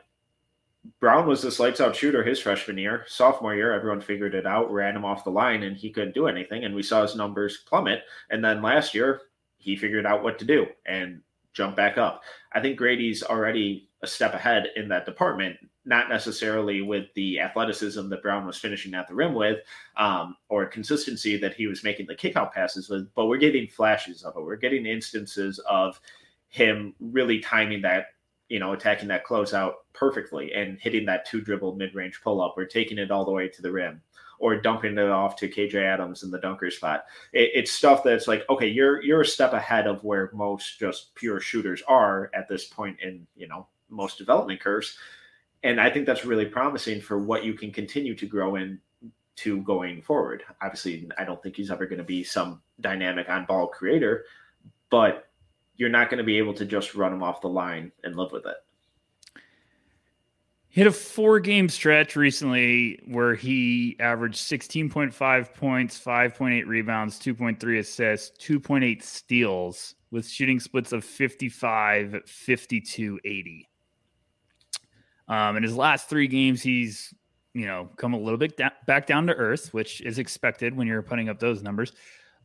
[0.99, 3.05] Braun was this lights out shooter his freshman year.
[3.07, 6.27] Sophomore year, everyone figured it out, ran him off the line, and he couldn't do
[6.27, 6.65] anything.
[6.65, 8.03] And we saw his numbers plummet.
[8.29, 9.21] And then last year,
[9.57, 11.21] he figured out what to do and
[11.53, 12.21] jump back up.
[12.53, 18.09] I think Gradey's already a step ahead in that department, not necessarily with the athleticism
[18.09, 19.59] that Braun was finishing at the rim with,
[19.97, 24.23] um, or consistency that he was making the kickout passes with, but we're getting flashes
[24.23, 24.43] of it.
[24.43, 25.99] We're getting instances of
[26.47, 28.07] him really timing that
[28.47, 32.53] you know, attacking that closeout perfectly and hitting that two dribble mid range pull up
[32.57, 34.01] or taking it all the way to the rim
[34.39, 37.05] or dumping it off to KJ Adams in the dunker spot.
[37.33, 41.15] It, it's stuff that's like, okay, you're you're a step ahead of where most just
[41.15, 44.97] pure shooters are at this point in you know most development curves,
[45.63, 48.79] and I think that's really promising for what you can continue to grow in
[49.37, 50.43] to going forward.
[50.61, 54.25] Obviously, I don't think he's ever going to be some dynamic on ball creator,
[54.89, 55.27] but
[55.75, 58.31] you're not going to be able to just run him off the line and live
[58.31, 58.57] with it.
[60.69, 68.45] Hit a four game stretch recently where he averaged 16.5 points, 5.8 rebounds, 2.3 assists,
[68.45, 73.69] 2.8 steals with shooting splits of 55, 52, 80.
[75.27, 77.13] Um, in his last three games, he's
[77.53, 80.87] you know come a little bit da- back down to earth, which is expected when
[80.87, 81.93] you're putting up those numbers.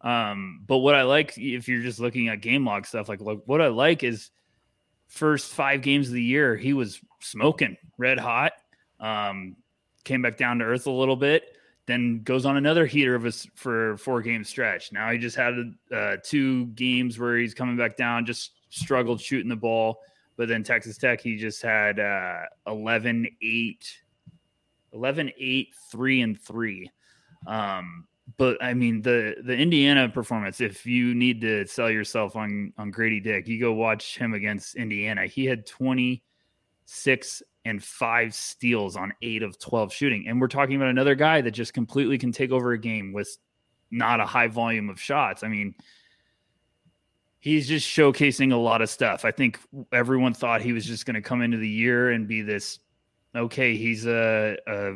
[0.00, 3.42] Um, but what I like, if you're just looking at game log stuff, like look,
[3.46, 4.30] what I like is
[5.08, 8.52] first five games of the year, he was smoking red hot.
[8.98, 9.56] Um,
[10.04, 11.44] came back down to earth a little bit,
[11.86, 14.92] then goes on another heater of us for four game stretch.
[14.92, 15.54] Now he just had
[15.94, 20.00] uh, two games where he's coming back down, just struggled shooting the ball.
[20.40, 24.00] But then Texas Tech, he just had uh, 11, 8,
[24.94, 26.90] 11, 8, 3, and 3.
[27.46, 28.06] Um,
[28.38, 30.62] but I mean the the Indiana performance.
[30.62, 34.76] If you need to sell yourself on on Gradey Dick, you go watch him against
[34.76, 35.26] Indiana.
[35.26, 36.22] He had twenty
[36.86, 41.42] six and five steals on eight of twelve shooting, and we're talking about another guy
[41.42, 43.36] that just completely can take over a game with
[43.90, 45.42] not a high volume of shots.
[45.42, 45.74] I mean,
[47.40, 49.24] he's just showcasing a lot of stuff.
[49.24, 49.58] I think
[49.92, 52.78] everyone thought he was just going to come into the year and be this.
[53.34, 54.94] Okay, he's a, a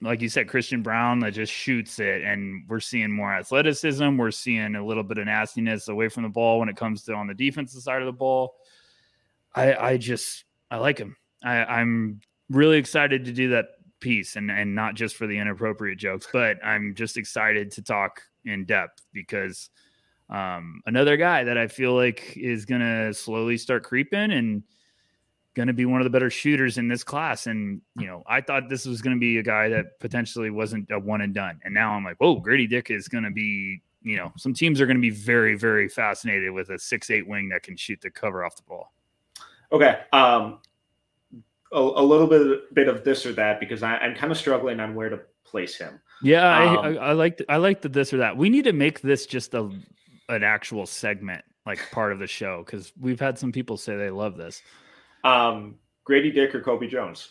[0.00, 4.16] like you said, Christian Braun that just shoots it, and we're seeing more athleticism.
[4.16, 7.14] We're seeing a little bit of nastiness away from the ball when it comes to
[7.14, 8.54] on the defensive side of the ball.
[9.54, 11.16] I, I just I like him.
[11.42, 12.20] I, I'm
[12.50, 13.66] really excited to do that
[14.00, 18.22] piece, and and not just for the inappropriate jokes, but I'm just excited to talk
[18.44, 19.70] in depth because
[20.30, 24.62] um, another guy that I feel like is gonna slowly start creeping and
[25.58, 27.48] going to be one of the better shooters in this class.
[27.48, 30.88] And, you know, I thought this was going to be a guy that potentially wasn't
[30.90, 31.58] a one and done.
[31.64, 34.80] And now I'm like, whoa, Gradey Dick is going to be, you know, some teams
[34.80, 38.00] are going to be very, very fascinated with a six eight wing that can shoot
[38.00, 38.92] the cover off the ball.
[39.72, 39.98] Okay.
[40.12, 40.60] Um,
[41.72, 44.78] a, a little bit, bit of this or that because I, am kind of struggling
[44.78, 46.00] on where to place him.
[46.22, 48.36] Yeah, um, I, I, I like I like the this or that.
[48.36, 49.70] We need to make this just a
[50.28, 54.10] an actual segment, like part of the show, because we've had some people say they
[54.10, 54.62] love this.
[55.24, 55.76] Um,
[56.08, 57.30] Gradey Dick or Colby Jones?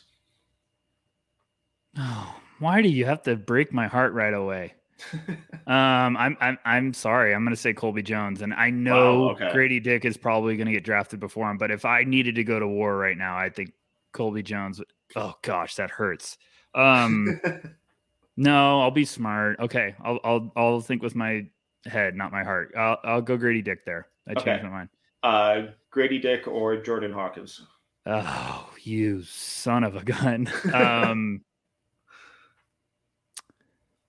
[1.97, 4.73] Oh, why do you have to break my heart right away?
[5.67, 7.33] um, I'm I'm I'm sorry.
[7.33, 9.45] I'm going to say Colby Jones, and I know wow, okay.
[9.45, 11.57] Gradey Dick is probably going to get drafted before him.
[11.57, 13.73] But if I needed to go to war right now, I think
[14.11, 14.79] Colby Jones.
[14.79, 16.37] Would, oh gosh, that hurts.
[16.73, 17.39] Um,
[18.37, 19.59] no, I'll be smart.
[19.59, 21.47] Okay, I'll I'll I'll think with my
[21.87, 22.73] head, not my heart.
[22.77, 24.07] I'll I'll go Gradey Dick there.
[24.27, 24.43] I okay.
[24.43, 24.89] changed my mind.
[25.23, 27.61] Uh, Gradey Dick or Jordan Hawkins?
[28.05, 30.49] Oh, you son of a gun.
[30.73, 31.41] Um,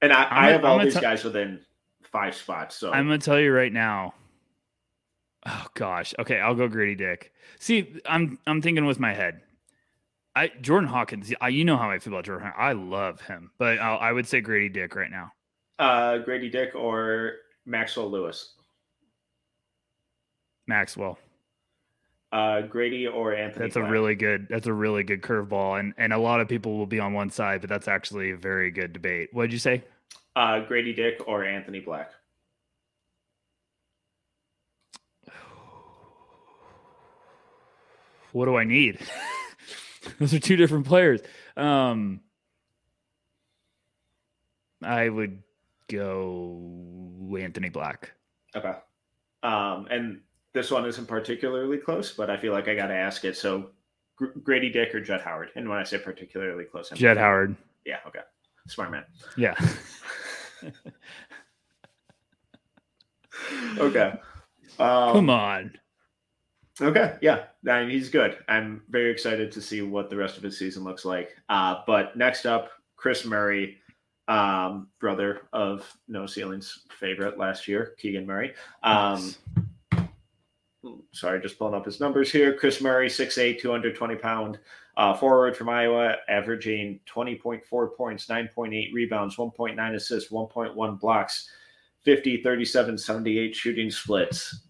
[0.01, 1.61] and I, I have all these t- guys within
[2.05, 2.77] five spots.
[2.77, 4.15] So I'm going to tell you right now.
[5.45, 6.15] Oh gosh.
[6.19, 7.33] Okay, I'll go Gradey Dick.
[7.59, 9.41] See, I'm I'm thinking with my head.
[10.37, 11.33] I Jordan Hawkins.
[11.41, 12.53] I, you know how I feel about Jordan.
[12.57, 15.33] I love him, but I'll, i would say Gradey Dick right now.
[15.79, 17.35] Uh, Gradey Dick or
[17.69, 18.55] Maxwell Lewis.
[20.67, 21.19] Maxwell
[22.33, 23.65] uh, Gradey or Anthony.
[23.65, 23.89] That's Black.
[23.89, 24.47] a really good.
[24.51, 27.31] That's a really good curveball, and and a lot of people will be on one
[27.31, 29.31] side, but that's actually a very good debate.
[29.33, 29.85] What did you say?
[30.37, 32.11] Uh, Gradey Dick or Anthony Black.
[38.33, 38.99] What do I need?
[40.19, 41.21] Those are two different players.
[41.57, 42.21] Um,
[44.83, 45.43] I would
[45.89, 48.13] go Anthony Black.
[48.55, 48.75] Okay.
[49.43, 50.21] Um, and
[50.53, 53.37] this one isn't particularly close, but I feel like I got to ask it.
[53.37, 53.71] So,
[54.21, 55.51] Gradey Dick or Howard?
[55.55, 57.55] And when I say particularly close, I'm Jett Howard.
[57.85, 57.99] Yeah.
[58.07, 58.21] Okay.
[58.67, 59.05] Smart man.
[59.37, 59.55] Yeah.
[63.79, 64.15] okay.
[64.79, 65.79] Um, Come on.
[66.81, 68.39] Okay, yeah, I mean, he's good.
[68.49, 71.37] I'm very excited to see what the rest of his season looks like.
[71.49, 73.79] Uh, but next up, Kris Murray,
[74.29, 78.55] um, brother of No Ceiling's favorite last year, Keegan Murray.
[78.83, 79.35] Um,
[81.13, 82.55] sorry, just pulling up his numbers here.
[82.55, 84.59] Kris Murray, 6'8, 220 pound
[84.97, 91.51] uh, forward from Iowa, averaging 20.4 points, 9.8 rebounds, 1.9 assists, 1.1 blocks,
[92.05, 94.65] 50, 37, 78 shooting splits.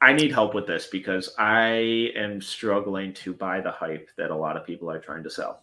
[0.00, 4.36] I need help with this because I am struggling to buy the hype that a
[4.36, 5.62] lot of people are trying to sell.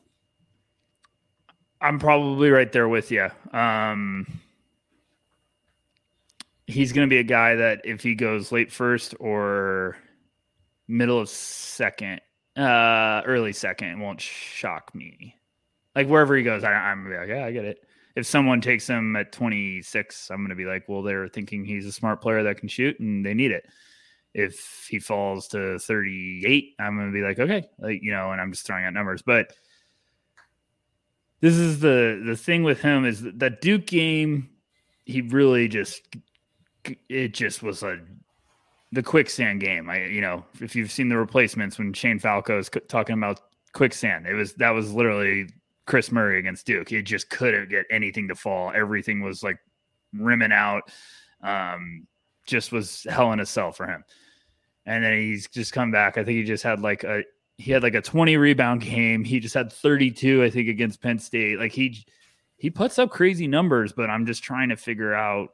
[1.82, 3.30] I'm probably right there with you.
[3.53, 4.27] Um,
[6.67, 9.97] he's going to be a guy that if he goes late first or
[10.88, 12.21] middle of second,
[12.57, 15.36] uh, early second, won't shock me.
[15.95, 17.80] Like wherever he goes, I, am gonna be like, yeah, I get it.
[18.15, 21.86] If someone takes him at 26, I'm going to be like, well, they're thinking he's
[21.86, 23.65] a smart player that can shoot and they need it
[24.34, 28.39] if he falls to 38, I'm going to be like, okay, like, you know, and
[28.39, 29.21] I'm just throwing out numbers.
[29.21, 29.53] But
[31.42, 34.50] this is the the thing with him is that Duke game,
[35.06, 36.02] he really just
[37.08, 38.00] it just was a
[38.92, 39.90] the quicksand game.
[39.90, 43.42] I you know, if you've seen the replacements when Shane Falco is talking about
[43.74, 45.48] quicksand, it was that was literally
[45.86, 46.90] Kris Murray against Duke.
[46.90, 48.72] He just couldn't get anything to fall.
[48.76, 49.58] Everything was like
[50.14, 50.84] rimming out.
[51.42, 52.08] Um,
[52.46, 54.04] just was hell in a cell for him.
[54.86, 56.18] And then he's just come back.
[56.18, 57.24] I think he just had like a
[57.60, 59.24] he had like a 20 rebound game.
[59.24, 61.60] He just had 32, I think, against Penn State.
[61.60, 62.05] Like he
[62.57, 65.53] he puts up crazy numbers, but I'm just trying to figure out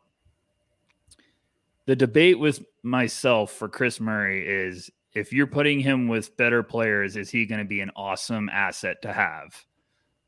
[1.86, 7.16] the debate with myself for Kris Murray is if you're putting him with better players,
[7.16, 9.66] is he going to be an awesome asset to have?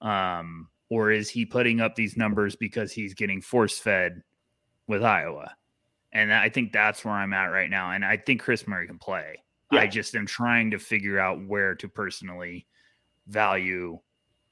[0.02, 4.24] Um, or is he putting up these numbers because he's getting force fed
[4.88, 5.56] with Iowa?
[6.14, 7.92] And I think that's where I'm at right now.
[7.92, 9.44] And I think Kris Murray can play.
[9.72, 9.82] Yeah.
[9.82, 12.68] I just am trying to figure out where to personally
[13.28, 14.00] value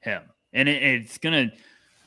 [0.00, 0.22] him.
[0.52, 1.56] And it, it's going to,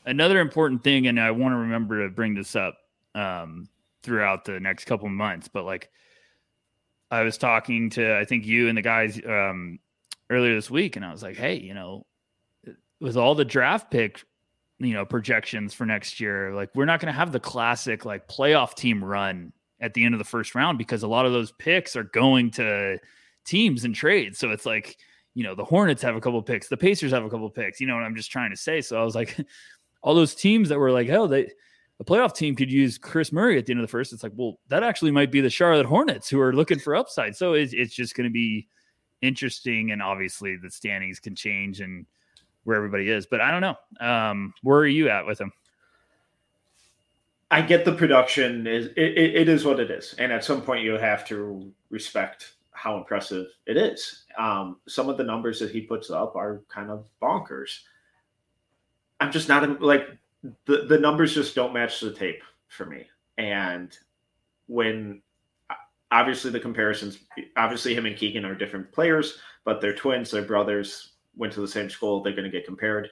[0.06, 2.76] another important thing, and I want to remember to bring this up
[3.14, 3.68] um,
[4.02, 5.90] throughout the next couple months, but like
[7.10, 9.80] I was talking to, I think you and the guys um,
[10.30, 12.06] earlier this week, and I was like, hey, you know,
[13.00, 14.22] with all the draft pick
[14.80, 18.26] you know projections for next year like we're not going to have the classic like
[18.28, 21.52] playoff team run at the end of the first round because a lot of those
[21.52, 22.98] picks are going to
[23.44, 24.98] teams and trades so it's like
[25.34, 27.86] you know the hornets have a couple picks the pacers have a couple picks you
[27.86, 29.36] know what i'm just trying to say so i was like
[30.02, 31.50] all those teams that were like hell they
[31.98, 34.32] the playoff team could use Kris murray at the end of the first it's like
[34.34, 37.72] well that actually might be the charlotte hornets who are looking for upside so it's,
[37.72, 38.66] it's just going to be
[39.22, 42.06] interesting and obviously the standings can change and
[42.64, 43.26] where everybody is.
[43.26, 44.06] But I don't know.
[44.06, 45.52] Um, where are you at with him?
[47.50, 50.84] I get the production is it, it, is what it is, and at some point
[50.84, 54.24] you have to respect how impressive it is.
[54.38, 57.80] Um, some of the numbers that he puts up are kind of bonkers.
[59.18, 60.06] I'm just not like
[60.66, 63.06] the the numbers just don't match the tape for me.
[63.36, 63.96] And
[64.66, 65.20] when
[66.12, 67.18] obviously the comparisons,
[67.56, 71.68] obviously him and Keegan are different players, but they're twins, they're brothers went to the
[71.68, 73.08] same school, they're going to get compared.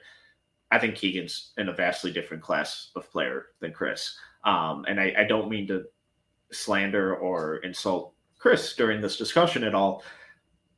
[0.71, 4.17] I think Keegan's in a vastly different class of player than Kris.
[4.43, 5.83] Um, and I, I, don't mean to
[6.51, 10.03] slander or insult Kris during this discussion at all,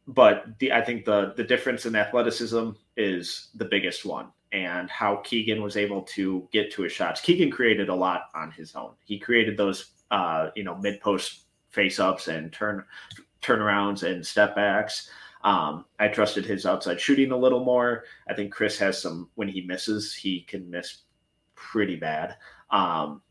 [0.08, 5.18] but the, I think the the difference in athleticism is the biggest one, and how
[5.18, 7.22] Keegan was able to get to his shots.
[7.22, 8.94] Keegan created a lot on his own.
[9.06, 12.84] He created those, uh, you know, mid post face ups and turn
[13.42, 15.10] turnarounds and step backs.
[15.44, 18.04] Um, I trusted his outside shooting a little more.
[18.30, 21.04] I think Kris has some when he misses, he can miss
[21.56, 22.36] pretty bad.
[22.70, 23.22] Um,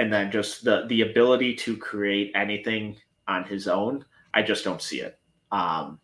[0.00, 2.96] and then just the the ability to create anything
[3.28, 5.18] on his own, I just don't see it.
[5.52, 6.00] Um,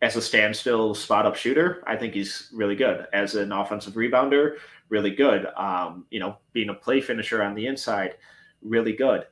[0.00, 3.06] as a standstill spot up shooter, I think he's really good.
[3.12, 4.56] As an offensive rebounder,
[4.88, 5.46] really good.
[5.56, 8.14] Um, you know, being a play finisher on the inside,
[8.62, 9.26] really good.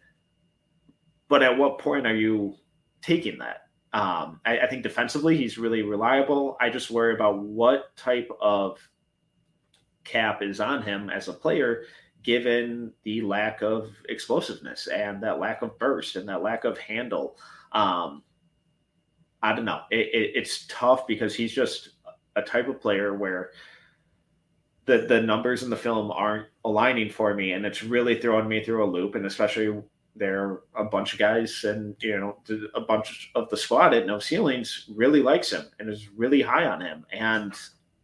[1.29, 2.57] But at what point are you
[3.01, 3.63] taking that?
[3.93, 6.57] Um, I, I, think defensively he's really reliable.
[6.61, 8.79] I just worry about what type of
[10.05, 11.83] cap is on him as a player,
[12.23, 17.37] given the lack of explosiveness and that lack of burst and that lack of handle.
[17.73, 18.23] Um,
[19.43, 19.81] I don't know.
[19.91, 21.91] It, it, it's tough because he's just
[22.37, 23.51] a type of player where
[24.87, 28.63] the the numbers in the film aren't aligning for me, and it's really throwing me
[28.63, 29.15] through a loop.
[29.15, 29.83] And especially
[30.17, 32.37] there are a bunch of guys and you know
[32.75, 36.67] a bunch of the squad at no ceilings really likes him and is really high
[36.67, 37.55] on him and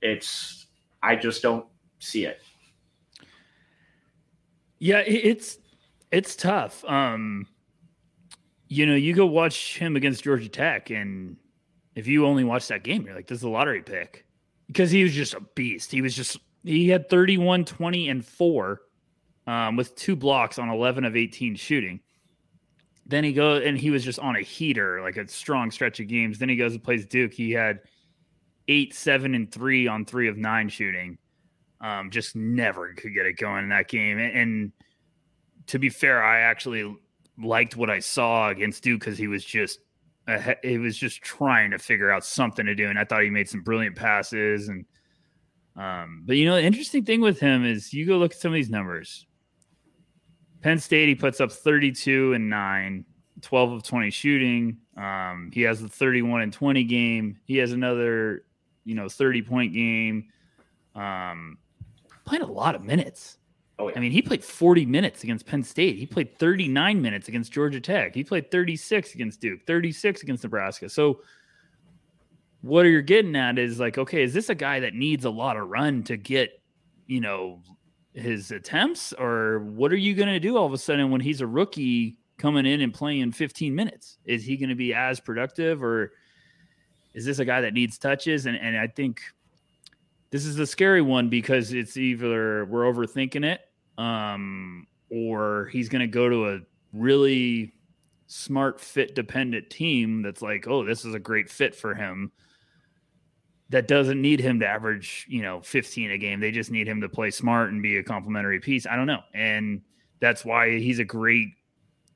[0.03, 0.67] it's
[1.03, 1.67] i just don't
[1.99, 2.41] see it
[4.79, 5.59] Yeah, it's
[6.11, 6.85] it's tough.
[6.85, 7.47] Um,
[8.68, 11.37] you know, you go watch him against Georgia Tech, and
[11.95, 14.27] if you only watch that game, you're like, this is a lottery pick
[14.66, 15.91] because he was just a beast.
[15.91, 18.83] He was just he had 31, 20, and four
[19.47, 22.01] um, with two blocks on 11 of 18 shooting.
[23.07, 26.09] Then he goes and he was just on a heater, like a strong stretch of
[26.09, 26.39] games.
[26.39, 27.33] Then he goes and plays Duke.
[27.33, 27.81] He had
[28.66, 31.18] eight, seven, and three on three of nine shooting.
[31.81, 34.18] Um, just never could get it going in that game.
[34.18, 34.72] And, and
[35.66, 36.97] to be fair, I actually
[37.39, 39.81] liked what I saw against Duke because he was just
[40.62, 43.49] he was just trying to figure out something to do, and I thought he made
[43.49, 44.68] some brilliant passes.
[44.68, 44.85] And
[45.77, 48.53] um, but you know, the interesting thing with him is you go look at some
[48.53, 49.27] of these numbers.
[50.62, 53.05] Penn State, he puts up 32 and 9,
[53.41, 54.79] 12 of 20 shooting.
[54.97, 57.39] Um, he has the 31 and 20 game.
[57.45, 58.45] He has another,
[58.85, 60.29] you know, 30 point game.
[60.95, 61.59] Um,
[62.27, 63.39] playing a lot of minutes.
[63.79, 63.95] Oh, yeah.
[63.97, 65.97] I mean, he played 40 minutes against Penn State.
[65.97, 68.14] He played 39 minutes against Georgia Tech.
[68.14, 70.89] He played 36 against Duke, 36 against Nebraska.
[70.89, 71.20] So,
[72.62, 75.31] what are you're getting at is like, okay, is this a guy that needs a
[75.31, 76.61] lot of run to get,
[77.07, 77.62] you know,
[78.14, 81.43] his attempts, or what are you going to do all of a sudden when he's
[81.43, 84.18] a rookie coming in and playing 15 minutes?
[84.24, 86.12] Is he going to be as productive, or
[87.14, 88.47] is this a guy that needs touches?
[88.47, 89.20] And and I think
[90.31, 93.61] this is the scary one because it's either we're overthinking it,
[93.99, 96.61] um, or he's going to go to a
[96.93, 97.72] really
[98.27, 102.33] smart fit dependent team that's like, oh, this is a great fit for him
[103.68, 106.41] that doesn't need him to average, you know, 15 a game.
[106.41, 108.87] They just need him to play smart and be a complementary piece.
[108.87, 109.22] I don't know.
[109.35, 109.83] And
[110.20, 111.49] that's why he's a great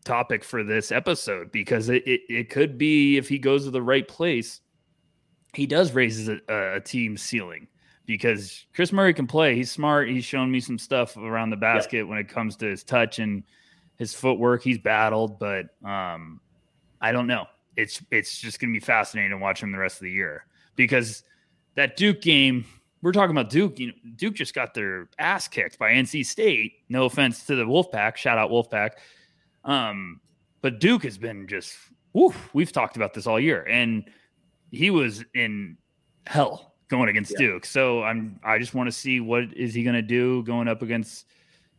[0.04, 3.82] topic for this episode because it, it, it could be if he goes to the
[3.82, 4.60] right place,
[5.54, 7.66] he does raise a, a team ceiling
[8.10, 9.54] because Kris Murray can play.
[9.54, 10.08] He's smart.
[10.08, 12.06] He's shown me some stuff around the basket yep.
[12.08, 13.44] when it comes to his touch and
[13.98, 14.64] his footwork.
[14.64, 16.40] He's battled, but um,
[17.00, 17.46] I don't know.
[17.76, 20.44] It's it's just going to be fascinating to watch him the rest of the year
[20.74, 21.22] because
[21.76, 22.64] that Duke game,
[23.00, 23.78] we're talking about Duke.
[23.78, 26.72] You know, Duke just got their ass kicked by NC State.
[26.88, 28.16] No offense to the Wolfpack.
[28.16, 28.94] Shout out Wolfpack.
[29.64, 30.20] Um,
[30.62, 31.76] but Duke has been just.
[32.52, 34.02] We've talked about this all year, and
[34.72, 35.76] he was in
[36.26, 37.38] hell going against yeah.
[37.38, 37.64] Duke.
[37.64, 40.82] So I'm I just want to see what is he going to do going up
[40.82, 41.26] against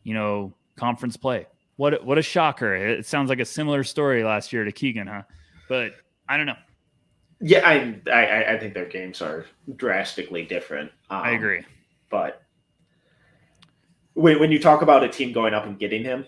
[0.04, 1.46] you know conference play.
[1.76, 2.74] What what a shocker!
[2.74, 5.24] It sounds like a similar story last year to Keegan, huh?
[5.70, 5.94] But
[6.28, 6.58] I don't know.
[7.44, 10.92] Yeah, I, I, I think their games are drastically different.
[11.10, 11.64] Um, I agree,
[12.10, 12.44] but
[14.14, 16.26] when when you talk about a team going up and getting him,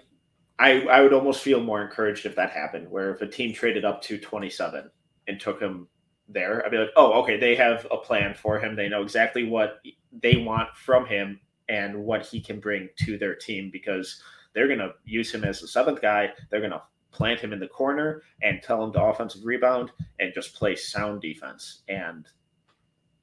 [0.58, 2.90] I I would almost feel more encouraged if that happened.
[2.90, 4.90] Where if a team traded up to twenty seven
[5.28, 5.88] and took him
[6.28, 8.76] there, I'd be like, oh, okay, they have a plan for him.
[8.76, 13.36] They know exactly what they want from him and what he can bring to their
[13.36, 14.22] team because
[14.54, 16.32] they're going to use him as the seventh guy.
[16.50, 20.34] They're going to plant him in the corner and tell him to offensive rebound and
[20.34, 21.84] just play sound defense.
[21.88, 22.28] And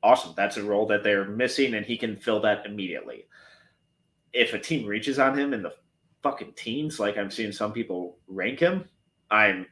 [0.02, 0.34] awesome.
[0.36, 3.26] That's a role that they're missing, and he can fill that immediately.
[4.32, 5.74] If a team reaches on him in the
[6.22, 8.88] fucking teens, like I'm seeing some people rank him,
[9.30, 9.66] I'm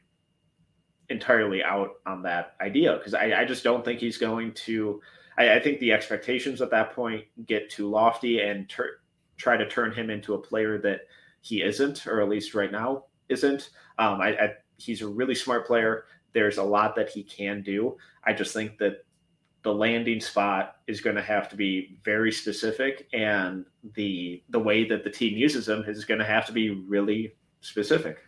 [1.09, 5.01] entirely out on that idea because I, I, just don't think he's going to.
[5.37, 8.99] I, I, think the expectations at that point get too lofty and ter-
[9.37, 11.01] try to turn him into a player that
[11.41, 13.71] he isn't, or at least right now isn't.
[13.97, 16.05] Um, I, I, he's a really smart player.
[16.33, 17.97] There's a lot that he can do.
[18.23, 19.05] I just think that
[19.63, 24.87] the landing spot is going to have to be very specific, and the the way
[24.87, 28.19] that the team uses him is going to have to be really specific.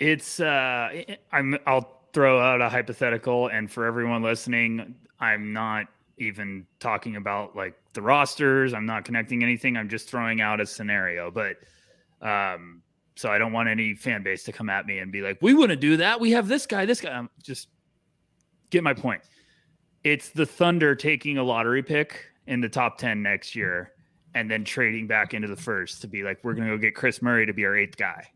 [0.00, 5.86] It's uh, I'm I'll throw out a hypothetical, and for everyone listening, I'm not
[6.18, 8.74] even talking about like the rosters.
[8.74, 9.76] I'm not connecting anything.
[9.76, 11.56] I'm just throwing out a scenario, but
[12.26, 12.82] um,
[13.14, 15.52] so I don't want any fan base to come at me and be like, we
[15.52, 16.18] wouldn't do that.
[16.18, 17.10] We have this guy, this guy.
[17.10, 17.68] I'm just
[18.70, 19.22] get my point.
[20.04, 23.92] It's the Thunder taking a lottery pick in the top 10 next year
[24.34, 26.94] and then trading back into the first to be like, we're going to go get
[26.94, 28.26] Kris Murray to be our eighth guy.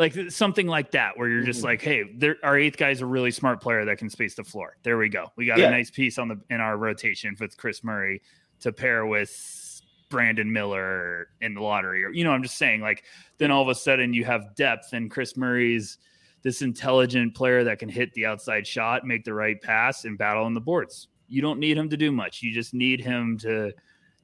[0.00, 1.66] Like something like that, where you're just mm-hmm.
[1.66, 2.04] like, hey,
[2.42, 4.78] our eighth guy is a really smart player that can space the floor.
[4.82, 5.26] There we go.
[5.36, 5.68] We got yeah.
[5.68, 8.22] a nice piece on the in our rotation with Kris Murray
[8.60, 13.04] to pair with Brandon Miller in the lottery, or you know, I'm just saying, like,
[13.36, 15.98] then all of a sudden you have depth, and Kris Murray's
[16.42, 20.44] this intelligent player that can hit the outside shot, make the right pass, and battle
[20.44, 21.08] on the boards.
[21.28, 22.42] You don't need him to do much.
[22.42, 23.72] You just need him to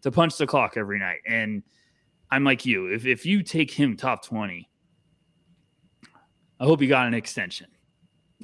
[0.03, 1.20] to punch the clock every night.
[1.27, 1.62] And
[2.31, 2.87] I'm like you.
[2.87, 4.68] If if you take him top 20,
[6.59, 7.69] I hope you got an extension.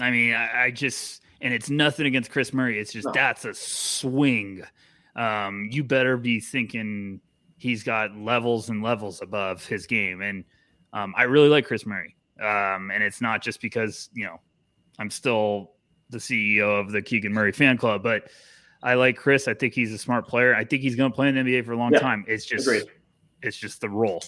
[0.00, 2.78] I mean, I, I just and it's nothing against Kris Murray.
[2.78, 3.12] It's just no.
[3.12, 4.62] that's a swing.
[5.16, 7.20] Um, you better be thinking
[7.58, 10.20] he's got levels and levels above his game.
[10.22, 10.44] And
[10.92, 12.16] Um, I really like Kris Murray.
[12.40, 14.40] Um, and it's not just because, you know,
[14.98, 15.72] I'm still
[16.10, 18.30] the CEO of the Keegan Murray fan club, but
[18.82, 19.48] I like Kris.
[19.48, 20.54] I think he's a smart player.
[20.54, 22.24] I think he's going to play in the NBA for a long yeah, time.
[22.26, 22.84] It's just, agreed.
[23.42, 24.22] it's just the role.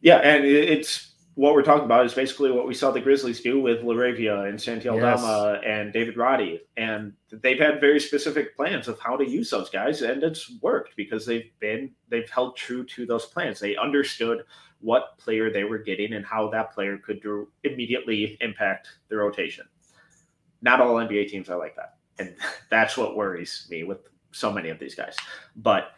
[0.00, 0.18] Yeah.
[0.18, 3.82] And it's, what we're talking about is basically what we saw the Grizzlies do with
[3.82, 5.62] LaRavia and Santi Aldama yes.
[5.66, 6.62] and David Roddy.
[6.76, 10.94] And they've had very specific plans of how to use those guys, and it's worked
[10.96, 13.58] because they've been they've held true to those plans.
[13.58, 14.44] They understood
[14.80, 19.66] what player they were getting and how that player could do, immediately impact the rotation.
[20.62, 21.96] Not all NBA teams are like that.
[22.18, 22.36] And
[22.70, 23.98] that's what worries me with
[24.30, 25.16] so many of these guys.
[25.56, 25.92] But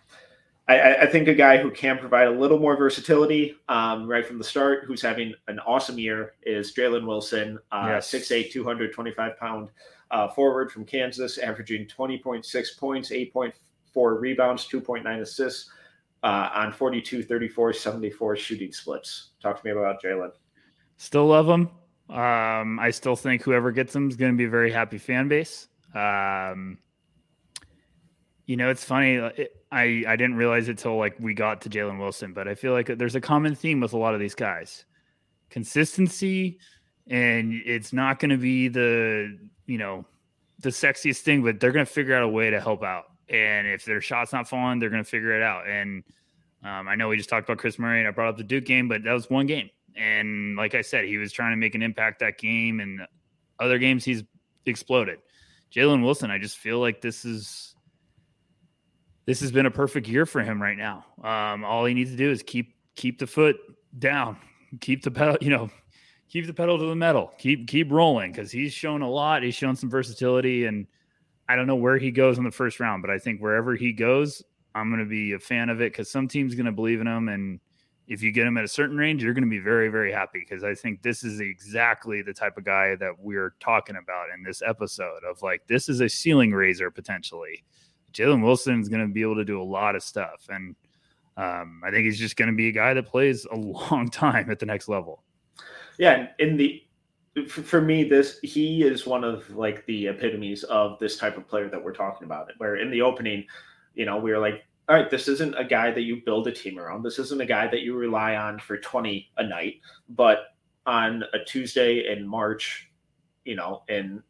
[0.68, 4.38] I, I, think a guy who can provide a little more versatility um, right from
[4.38, 8.10] the start, who's having an awesome year, is Jalen Wilson, uh, yes.
[8.10, 9.68] 6'8, 225 pound
[10.10, 15.70] uh, forward from Kansas, averaging 20.6 points, 8.4 rebounds, 2.9 assists
[16.24, 19.30] uh, on 42, 34, 74 shooting splits.
[19.40, 20.32] Talk to me about Jalen.
[20.96, 21.70] Still love him.
[22.08, 25.28] Um, I still think whoever gets him is going to be a very happy fan
[25.28, 25.68] base.
[25.94, 26.78] Um,
[28.47, 29.14] you know, it's funny.
[29.14, 32.55] It, I I didn't realize it till like we got to Jalen Wilson, but I
[32.55, 34.84] feel like there's a common theme with a lot of these guys:
[35.51, 36.59] consistency,
[37.09, 39.36] and it's not going to be the
[39.66, 40.05] you know
[40.61, 43.05] the sexiest thing, but they're going to figure out a way to help out.
[43.28, 45.68] And if their shot's not falling, they're going to figure it out.
[45.68, 46.03] And
[46.64, 48.64] um, I know we just talked about Kris Murray, and I brought up the Duke
[48.64, 49.70] game, but that was one game.
[49.97, 53.01] And like I said, he was trying to make an impact that game, and
[53.59, 54.22] other games he's
[54.64, 55.18] exploded.
[55.74, 57.75] Jalen Wilson, I just feel like this is
[59.26, 61.04] this has been a perfect year for him right now.
[61.22, 63.56] Um, all he needs to do is keep keep the foot
[63.98, 64.38] down,
[64.80, 65.68] keep the pedal, you know,
[66.28, 69.42] keep the pedal to the metal, keep keep rolling because he's shown a lot.
[69.42, 70.86] He's shown some versatility, and
[71.48, 73.92] I don't know where he goes in the first round, but I think wherever he
[73.92, 74.42] goes,
[74.74, 77.08] I'm going to be a fan of it because some team's going to believe in
[77.08, 77.60] him, and
[78.06, 80.38] if you get him at a certain range, you're going to be very very happy
[80.38, 84.44] because I think this is exactly the type of guy that we're talking about in
[84.44, 87.64] this episode of like this is a ceiling raiser potentially
[88.16, 90.46] Jalen Wilson is going to be able to do a lot of stuff.
[90.48, 90.74] And
[91.36, 94.50] um, I think he's just going to be a guy that plays a long time
[94.50, 95.22] at the next level.
[95.98, 96.28] Yeah.
[96.38, 96.82] In the,
[97.48, 101.68] for me, this, he is one of like the epitomes of this type of player
[101.68, 102.50] that we're talking about.
[102.58, 103.44] Where in the opening,
[103.94, 106.52] you know, we were like, all right, this isn't a guy that you build a
[106.52, 107.02] team around.
[107.02, 109.80] This isn't a guy that you rely on for 20 a night.
[110.08, 110.54] But
[110.86, 112.90] on a Tuesday in March,
[113.44, 114.22] you know, in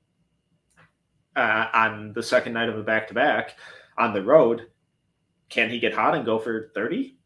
[1.36, 3.56] uh, on the second night of a back to back
[3.98, 4.68] on the road,
[5.48, 7.16] can he get hot and go for 30?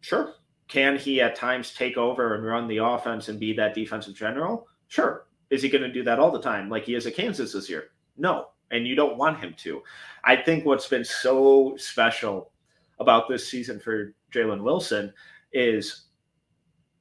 [0.00, 0.34] Sure.
[0.68, 4.68] Can he at times take over and run the offense and be that defensive general?
[4.88, 5.26] Sure.
[5.50, 7.68] Is he going to do that all the time like he is at Kansas this
[7.68, 7.90] year?
[8.16, 8.48] No.
[8.70, 9.82] And you don't want him to.
[10.22, 12.52] I think what's been so special
[13.00, 15.12] about this season for Jalen Wilson
[15.52, 16.06] is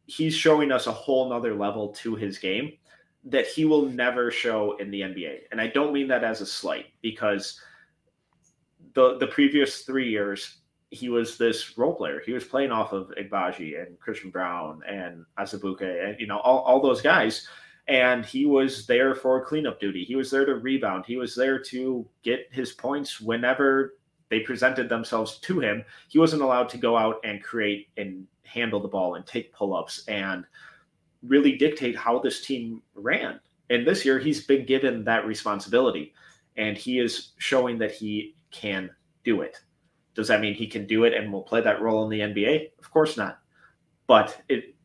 [0.08, 2.74] he's showing us a whole nother level to his game
[3.26, 5.40] that he will never show in the NBA.
[5.52, 7.60] And I don't mean that as a slight because
[8.94, 10.58] the the previous three years
[10.92, 12.22] he was this role player.
[12.26, 16.60] He was playing off of Agbaji and Christian Braun and Azubuike and you know all,
[16.60, 17.48] all those guys.
[17.88, 20.04] And he was there for cleanup duty.
[20.04, 21.06] He was there to rebound.
[21.08, 23.96] He was there to get his points whenever
[24.30, 25.84] they presented themselves to him.
[26.08, 30.08] He wasn't allowed to go out and create and handle the ball and take pull-ups
[30.08, 30.46] and
[31.24, 33.40] really dictate how this team ran.
[33.70, 36.14] And this year, he's been given that responsibility,
[36.58, 38.90] and he is showing that he can
[39.24, 39.58] do it.
[40.16, 42.70] Does that mean he can do it and will play that role in the NBA?
[42.80, 43.40] Of course not.
[44.08, 44.76] But it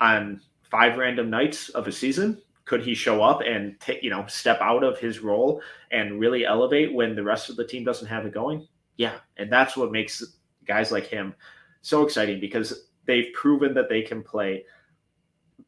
[0.00, 4.24] on five random nights of a season, could he show up and take you know
[4.26, 5.60] step out of his role
[5.92, 8.66] and really elevate when the rest of the team doesn't have it going?
[8.96, 10.22] Yeah, and that's what makes
[10.66, 11.34] guys like him
[11.82, 14.64] so exciting because they've proven that they can play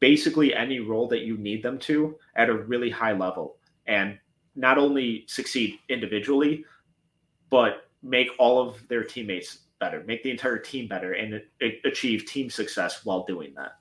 [0.01, 3.57] basically any role that you need them to at a really high level
[3.87, 4.19] and
[4.55, 6.65] not only succeed individually
[7.51, 11.41] but make all of their teammates better make the entire team better and
[11.85, 13.73] achieve team success while doing that.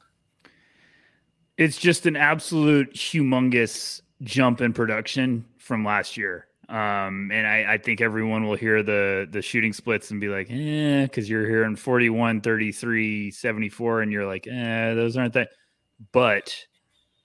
[1.58, 6.47] It's just an absolute humongous jump in production from last year.
[6.68, 10.47] Um, and I, I, think everyone will hear the the shooting splits and be like,
[10.49, 15.49] eh, because you're hearing 41, 33, 74, and you're like, eh, those aren't that
[16.12, 16.56] but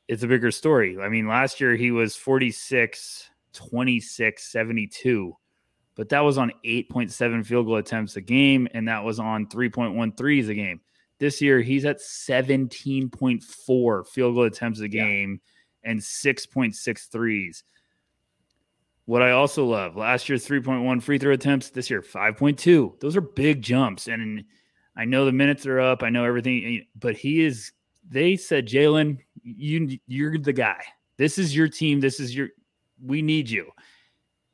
[0.08, 0.98] it's a bigger story.
[1.00, 5.36] I mean, last year he was 46, 26, 72,
[5.94, 10.16] but that was on 8.7 field goal attempts a game, and that was on 3.1
[10.16, 10.80] threes a game.
[11.18, 15.40] This year he's at 17.4 field goal attempts a game
[15.84, 15.90] yeah.
[15.90, 17.64] and 6.6 threes.
[19.04, 23.00] What I also love last year, 3.1 free throw attempts, this year, 5.2.
[23.00, 24.06] Those are big jumps.
[24.06, 24.44] And
[24.96, 27.72] I know the minutes are up, I know everything, but he is
[28.10, 30.82] they said, Jalen, you you're the guy.
[31.16, 32.00] This is your team.
[32.00, 32.48] This is your
[33.02, 33.70] we need you.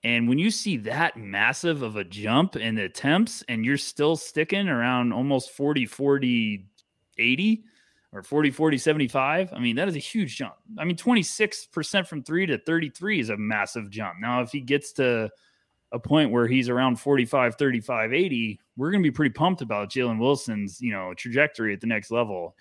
[0.05, 4.69] And when you see that massive of a jump in attempts and you're still sticking
[4.69, 6.65] around almost 40, 40,
[7.19, 7.65] 80
[8.13, 10.55] or 40, 40, 75, I mean, that is a huge jump.
[10.79, 14.21] I mean, 26% from three to 33 is a massive jump.
[14.21, 15.29] Now, if he gets to
[15.91, 19.91] a point where he's around 45, 35, 80, we're going to be pretty pumped about
[19.91, 22.55] Jalen Wilson's, you know, trajectory at the next level.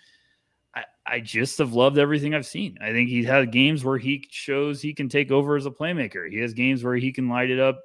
[1.08, 2.78] I, just have loved everything I've seen.
[2.82, 6.30] I think he's had games where he shows he can take over as a playmaker.
[6.30, 7.82] He has games where he can light it up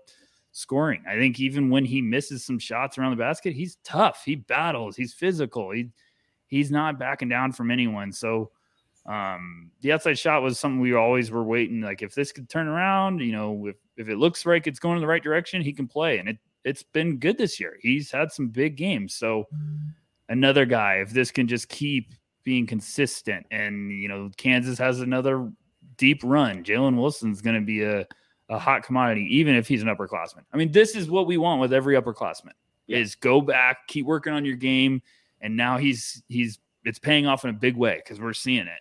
[0.52, 1.02] scoring.
[1.08, 4.22] I think even when he misses some shots around the basket, he's tough.
[4.24, 4.96] He battles.
[4.96, 5.70] He's physical.
[5.70, 5.90] He
[6.46, 8.12] he's not backing down from anyone.
[8.12, 8.50] So
[9.06, 11.80] um, the outside shot was something we always were waiting.
[11.80, 14.96] Like if this could turn around, you know, if if it looks like it's going
[14.96, 16.18] in the right direction, he can play.
[16.18, 17.78] And it it's been good this year.
[17.80, 19.14] He's had some big games.
[19.14, 19.46] So
[20.28, 22.14] another guy, if this can just keep
[22.44, 23.46] being consistent.
[23.50, 25.50] And, you know, Kansas has another
[25.96, 26.64] deep run.
[26.64, 28.06] Jalen Wilson's going to be a,
[28.48, 30.44] a hot commodity, even if he's an upperclassman.
[30.52, 32.52] I mean, this is what we want with every upperclassman
[32.86, 32.98] yeah.
[32.98, 35.02] is go back, keep working on your game.
[35.40, 38.80] And now he's, he's, it's paying off in a big way because we're seeing it.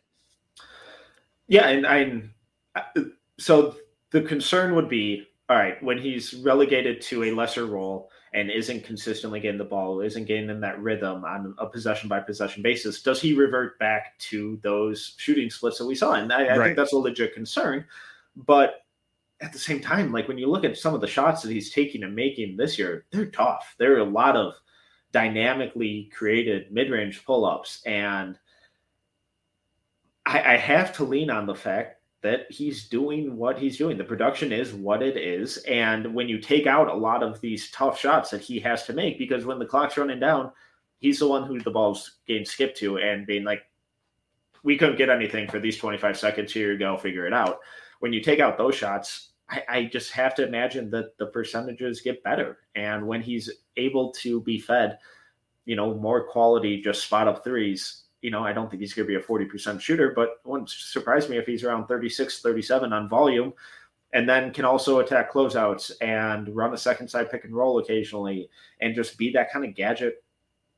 [1.47, 1.67] Yeah.
[1.67, 2.93] And I,
[3.37, 3.75] so
[4.11, 8.83] the concern would be, all right, when he's relegated to a lesser role, and isn't
[8.83, 13.01] consistently getting the ball, isn't getting in that rhythm on a possession by possession basis,
[13.01, 16.13] does he revert back to those shooting splits that we saw?
[16.13, 16.65] And I, I right.
[16.65, 17.85] think that's a legit concern.
[18.35, 18.85] But
[19.41, 21.71] at the same time, like when you look at some of the shots that he's
[21.71, 23.75] taking and making this year, they're tough.
[23.77, 24.53] There are a lot of
[25.11, 27.81] dynamically created mid range pull ups.
[27.85, 28.37] And
[30.25, 33.97] I, I have to lean on the fact that he's doing what he's doing.
[33.97, 35.57] The production is what it is.
[35.59, 38.93] And when you take out a lot of these tough shots that he has to
[38.93, 40.51] make, because when the clock's running down,
[40.99, 43.61] he's the one who the ball's getting skipped to and being like,
[44.63, 46.51] we couldn't get anything for these 25 seconds.
[46.51, 47.59] Here you go, figure it out.
[47.99, 52.01] When you take out those shots, I, I just have to imagine that the percentages
[52.01, 52.59] get better.
[52.75, 54.97] And when he's able to be fed,
[55.65, 59.07] you know, more quality, just spot up threes, you know, I don't think he's going
[59.07, 62.91] to be a 40% shooter, but it wouldn't surprise me if he's around 36, 37
[62.91, 63.53] on volume
[64.13, 68.49] and then can also attack closeouts and run a second side pick and roll occasionally
[68.81, 70.23] and just be that kind of gadget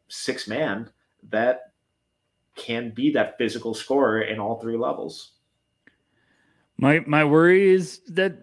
[0.09, 0.89] six man
[1.29, 1.71] that
[2.55, 5.31] can be that physical scorer in all three levels.
[6.77, 8.37] My my worry is that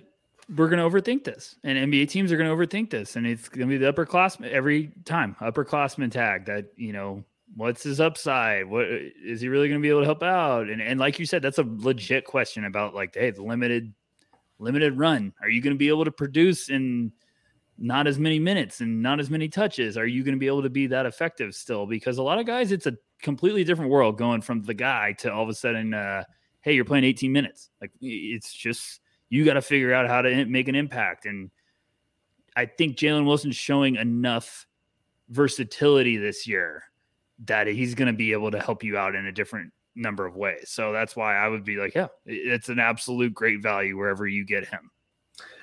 [0.57, 3.51] we're going to overthink this, and NBA teams are going to overthink this, and it's
[3.51, 7.23] going to be the upperclassmen every time upperclassmen tag that you know
[7.59, 8.67] what's his upside?
[8.67, 10.69] What is he really going to be able to help out?
[10.69, 13.93] And and like you said, that's a legit question about like, hey, the limited
[14.61, 15.33] limited run.
[15.43, 17.13] Are you going to be able to produce in
[17.77, 19.99] not as many minutes and not as many touches?
[19.99, 21.85] Are you going to be able to be that effective still?
[21.85, 25.33] Because a lot of guys, it's a completely different world going from the guy to
[25.33, 26.23] all of a sudden, uh,
[26.61, 27.71] hey, you're playing 18 minutes.
[27.81, 29.01] Like it's just
[29.31, 31.27] you got to figure out how to make an impact.
[31.27, 31.51] And
[32.55, 34.67] I think Jalen Wilson's showing enough
[35.29, 36.85] versatility this year
[37.45, 40.37] that he's going to be able to help you out in a different number of
[40.37, 40.71] ways.
[40.71, 44.45] So that's why I would be like, yeah, it's an absolute great value wherever you
[44.45, 44.91] get him.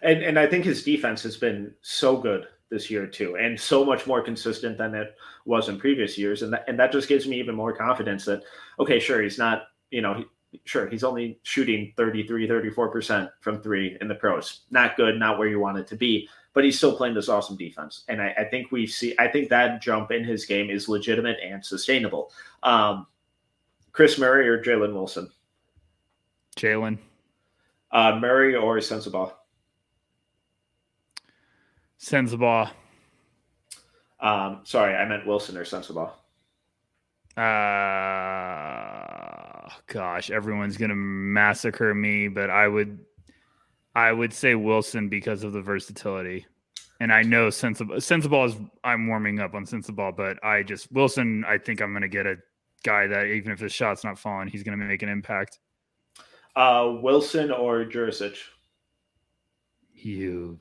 [0.03, 3.83] And and I think his defense has been so good this year too, and so
[3.83, 5.15] much more consistent than it
[5.45, 8.43] was in previous years, and that, and that just gives me even more confidence that
[8.79, 13.97] okay, sure, he's not, you know, he, sure he's only shooting 33 34% from 3
[13.99, 14.61] in the pros.
[14.71, 17.57] Not good, not where you want it to be, but he's still playing this awesome
[17.57, 18.05] defense.
[18.07, 21.37] And I, I, think we see, I think that jump in his game is legitimate
[21.43, 22.31] and sustainable.
[22.63, 23.05] Um,
[23.91, 25.29] Kris Murray or Jalen Wilson?
[26.57, 26.97] Jalen.
[27.91, 29.33] Uh, Murray or Sensabaugh?
[31.99, 32.71] Sensabaugh.
[34.21, 36.11] Um, sorry, I meant Wilson or Sensabaugh.
[37.37, 37.41] Uh,
[39.87, 42.97] gosh, everyone's gonna massacre me, but I would
[43.95, 46.45] I would say Wilson because of the versatility.
[46.99, 51.43] And I know Sensabaugh Sensabaugh is I'm warming up on Sensabaugh, but I just Wilson,
[51.47, 52.37] I think I'm gonna get a
[52.83, 55.59] guy that even if the shot's not falling, he's gonna make an impact.
[56.55, 58.37] Uh Wilson or Jurisic?
[59.93, 60.59] You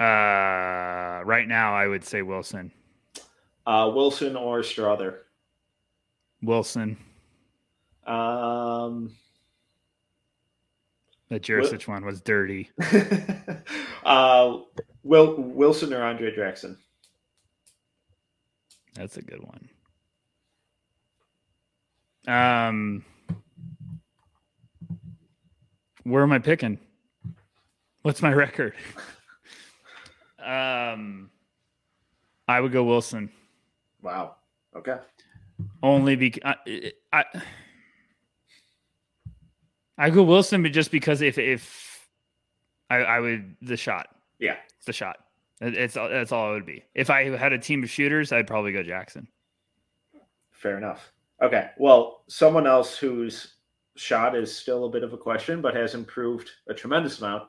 [0.00, 2.70] uh right now I would say Wilson.
[3.66, 5.18] Uh Wilson or Strawther?
[6.42, 6.96] Wilson.
[8.06, 9.12] Um
[11.28, 12.70] that Jurisic one was dirty.
[14.04, 14.58] uh,
[15.02, 16.78] Will Wilson or Andre Jackson?
[18.94, 19.68] That's a good one.
[22.26, 23.04] Um,
[26.04, 26.78] where am I picking?
[28.02, 28.74] What's my record?
[30.44, 31.30] um,
[32.46, 33.30] I would go Wilson.
[34.02, 34.36] Wow.
[34.76, 34.96] Okay.
[35.82, 37.24] Only because I, I,
[39.98, 42.08] I go Wilson, but just because if if
[42.88, 45.18] I, I would the shot, yeah, it's the shot.
[45.60, 46.84] It's that's all it would be.
[46.94, 49.26] If I had a team of shooters, I'd probably go Jackson.
[50.52, 51.12] Fair enough.
[51.42, 51.70] Okay.
[51.78, 53.54] Well, someone else whose
[53.96, 57.44] shot is still a bit of a question, but has improved a tremendous amount.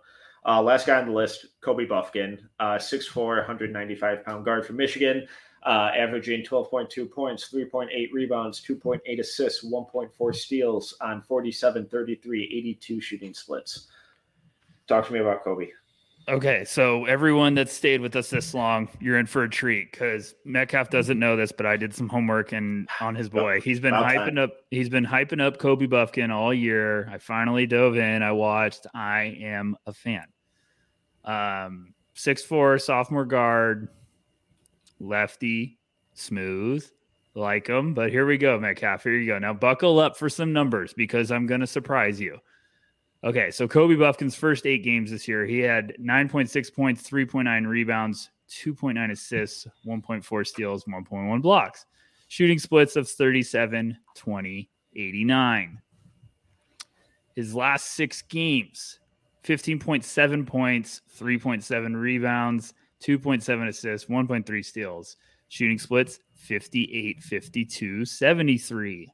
[0.46, 5.28] Uh, last guy on the list, Kobe Bufkin, uh, 6'4, 195 pound guard from Michigan,
[5.66, 13.34] uh, averaging 12.2 points, 3.8 rebounds, 2.8 assists, 1.4 steals on 47, 33, 82 shooting
[13.34, 13.88] splits.
[14.88, 15.70] Talk to me about Kobe.
[16.28, 20.36] Okay, so everyone that stayed with us this long, you're in for a treat because
[20.46, 23.62] Metcalf doesn't know this, but I did some homework and on his boy.
[23.62, 24.38] He's been About hyping time.
[24.38, 24.52] up.
[24.70, 27.10] He's been hyping up Kobe Bufkin all year.
[27.12, 28.22] I finally dove in.
[28.22, 28.86] I watched.
[28.94, 30.26] I am a fan.
[31.26, 33.88] Um, six four sophomore guard,
[35.00, 35.80] lefty,
[36.14, 36.86] smooth,
[37.36, 37.94] like him.
[37.94, 39.04] But here we go, Metcalf.
[39.04, 39.40] Here you go.
[39.40, 42.38] Now buckle up for some numbers because I'm going to surprise you.
[43.24, 48.30] Okay, so Kobe Bufkin's first eight games this year, he had 9.6 points, 3.9 rebounds,
[48.50, 51.86] 2.9 assists, 1.4 steals, 1.1 blocks.
[52.30, 55.82] Shooting splits of 37, 20, 89.
[57.36, 59.00] His last six games
[59.44, 62.74] 15.7 points, 3.7 rebounds,
[63.04, 65.18] 2.7 assists, 1.3 steals.
[65.48, 69.12] Shooting splits 58, 52, 73.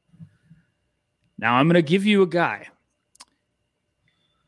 [1.38, 2.68] Now I'm going to give you a guy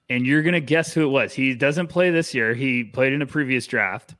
[0.09, 1.33] and you're gonna guess who it was.
[1.33, 2.53] He doesn't play this year.
[2.53, 4.15] He played in a previous draft.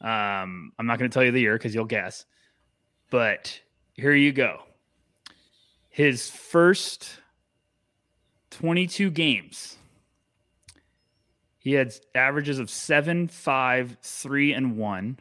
[0.00, 2.24] Um, I'm not gonna tell you the year because you'll guess.
[3.10, 3.60] But
[3.94, 4.60] here you go.
[5.88, 7.20] His first
[8.50, 9.77] 22 games,
[11.68, 15.18] he had averages of seven, five, three, and one,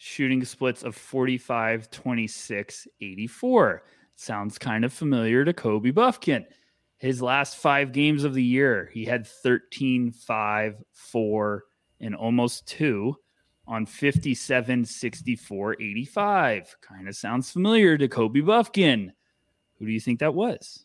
[0.00, 3.84] shooting splits of 45, 26, 84.
[4.16, 6.44] Sounds kind of familiar to Kobe Bufkin.
[6.96, 11.64] His last five games of the year, he had 13, 5, 4,
[12.00, 13.14] and almost two
[13.68, 16.76] on 57, 64, 85.
[16.80, 19.12] Kind of sounds familiar to Kobe Bufkin.
[19.78, 20.84] Who do you think that was?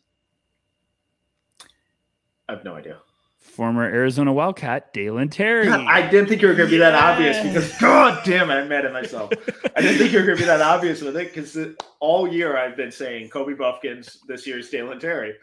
[2.48, 3.00] I have no idea.
[3.42, 5.68] Former Arizona Wildcat, Dalen Terry.
[5.70, 6.92] I didn't think you were going to be yeah.
[6.92, 9.32] that obvious because, God damn it, I'm mad at myself.
[9.76, 11.58] I didn't think you were going to be that obvious with it because
[12.00, 15.34] all year I've been saying Kobe Bufkin's this year's Dalen Terry.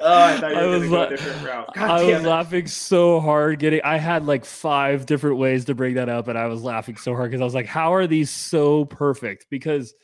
[0.00, 1.68] Oh, I thought you were I was, la- different route.
[1.76, 3.82] I was laughing so hard getting.
[3.82, 7.14] I had like five different ways to bring that up, and I was laughing so
[7.14, 9.94] hard because I was like, "How are these so perfect?" Because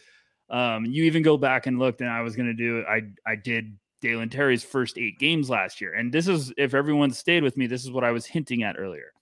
[0.50, 2.84] um, you even go back and looked, and I was going to do.
[2.88, 7.10] I I did Dalen Terry's first eight games last year, and this is if everyone
[7.10, 9.12] stayed with me, this is what I was hinting at earlier.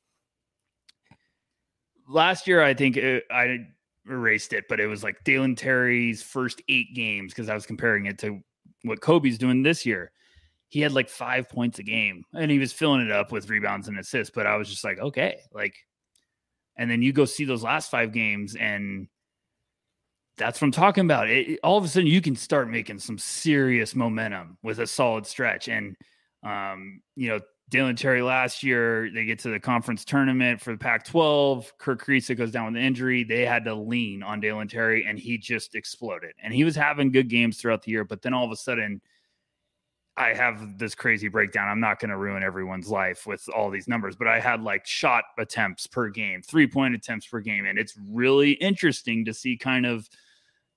[2.09, 3.67] Last year, I think it, I
[4.09, 8.07] erased it, but it was like Dalen Terry's first eight games because I was comparing
[8.07, 8.41] it to
[8.83, 10.11] what Kobe's doing this year
[10.73, 13.89] he had like five points a game and he was filling it up with rebounds
[13.89, 14.33] and assists.
[14.35, 15.75] But I was just like, okay, like,
[16.79, 19.07] and then you go see those last five games and
[20.43, 21.31] that's what I'm talking about.
[21.31, 25.27] It, all of a sudden, you can start making some serious momentum with a solid
[25.27, 25.69] stretch.
[25.69, 25.97] And,
[26.43, 27.41] um, you know,
[27.71, 31.73] Dalen Terry last year, they get to the conference tournament for the Pac 12.
[31.79, 33.25] Kerr Kriisa goes down with an injury.
[33.25, 36.33] They had to lean on Dalen Terry, and he just exploded.
[36.43, 38.05] And he was having good games throughout the year.
[38.05, 39.01] But then all of a sudden,
[40.17, 41.69] I have this crazy breakdown.
[41.69, 44.87] I'm not going to ruin everyone's life with all these numbers, but I had like
[44.87, 47.65] shot attempts per game, three point attempts per game.
[47.65, 50.09] And it's really interesting to see kind of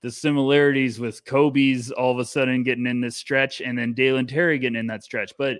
[0.02, 4.26] the similarities with Kobe's all of a sudden getting in this stretch and then Dalen
[4.26, 5.32] Terry getting in that stretch.
[5.38, 5.58] But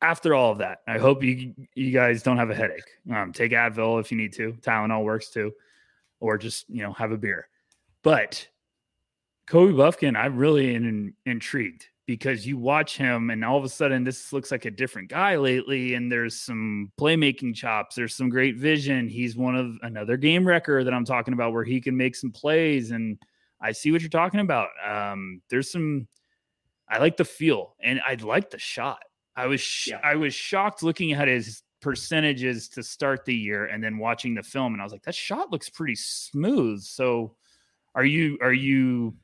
[0.00, 2.88] after all of that, I hope you you guys don't have a headache.
[3.12, 4.52] Um, take Advil if you need to.
[4.60, 5.52] Tylenol works too,
[6.20, 7.48] or just you know have a beer.
[8.02, 8.46] But
[9.46, 14.02] Kobe Bufkin, I'm really in, intrigued because you watch him and all of a sudden
[14.02, 18.56] this looks like a different guy lately and there's some playmaking chops there's some great
[18.56, 19.06] vision.
[19.06, 22.32] He's one of another game wrecker that i'm talking about where he can make some
[22.32, 23.18] plays and
[23.60, 24.70] i see what you're talking about.
[24.84, 26.08] Um, there's some
[26.88, 29.02] i like the feel and I'd like the shot.
[29.36, 30.00] I was sh- yeah.
[30.02, 34.42] i was shocked looking at his percentages to start the year and then watching the
[34.42, 36.80] film and i was like that shot looks pretty smooth.
[36.80, 37.36] So
[37.94, 39.14] are you are you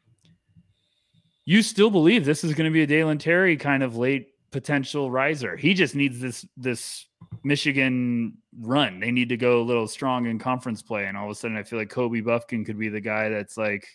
[1.44, 5.10] you still believe this is going to be a Dalen Terry kind of late potential
[5.10, 5.56] riser.
[5.56, 7.06] He just needs this this
[7.42, 9.00] Michigan run.
[9.00, 11.56] They need to go a little strong in conference play, and all of a sudden,
[11.56, 13.86] I feel like Kobe Bufkin could be the guy that's like,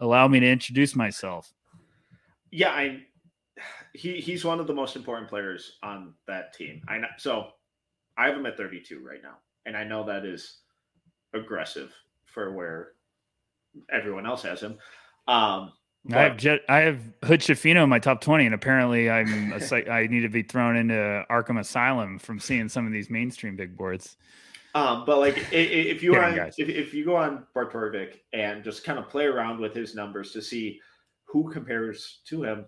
[0.00, 1.52] allow me to introduce myself.
[2.50, 3.02] Yeah, I
[3.92, 6.82] he he's one of the most important players on that team.
[6.88, 7.48] I know, so
[8.16, 9.36] I have him at 32 right now,
[9.66, 10.58] and I know that is
[11.34, 11.92] aggressive
[12.24, 12.92] for where
[13.92, 14.78] everyone else has him.
[15.28, 15.72] Um,
[16.12, 19.90] I have Jett, I have Hood Schifino in my top twenty, and apparently I'm a,
[19.90, 23.76] I need to be thrown into Arkham Asylum from seeing some of these mainstream big
[23.76, 24.16] boards.
[24.74, 28.84] Um, but like if you on, if, if you go on Bart Torvik and just
[28.84, 30.80] kind of play around with his numbers to see
[31.24, 32.66] who compares to him,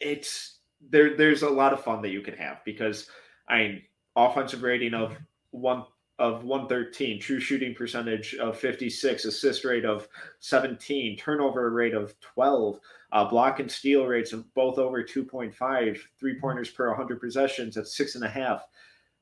[0.00, 0.58] it's
[0.90, 1.16] there.
[1.16, 3.08] There's a lot of fun that you can have because
[3.48, 3.82] I mean,
[4.16, 5.16] offensive rating of
[5.50, 5.84] one
[6.18, 10.08] of 113, true shooting percentage of 56, assist rate of
[10.40, 12.78] 17, turnover rate of 12,
[13.12, 17.88] uh, block and steal rates of both over 2.5, three pointers per 100 possessions at
[17.88, 18.64] six and a half.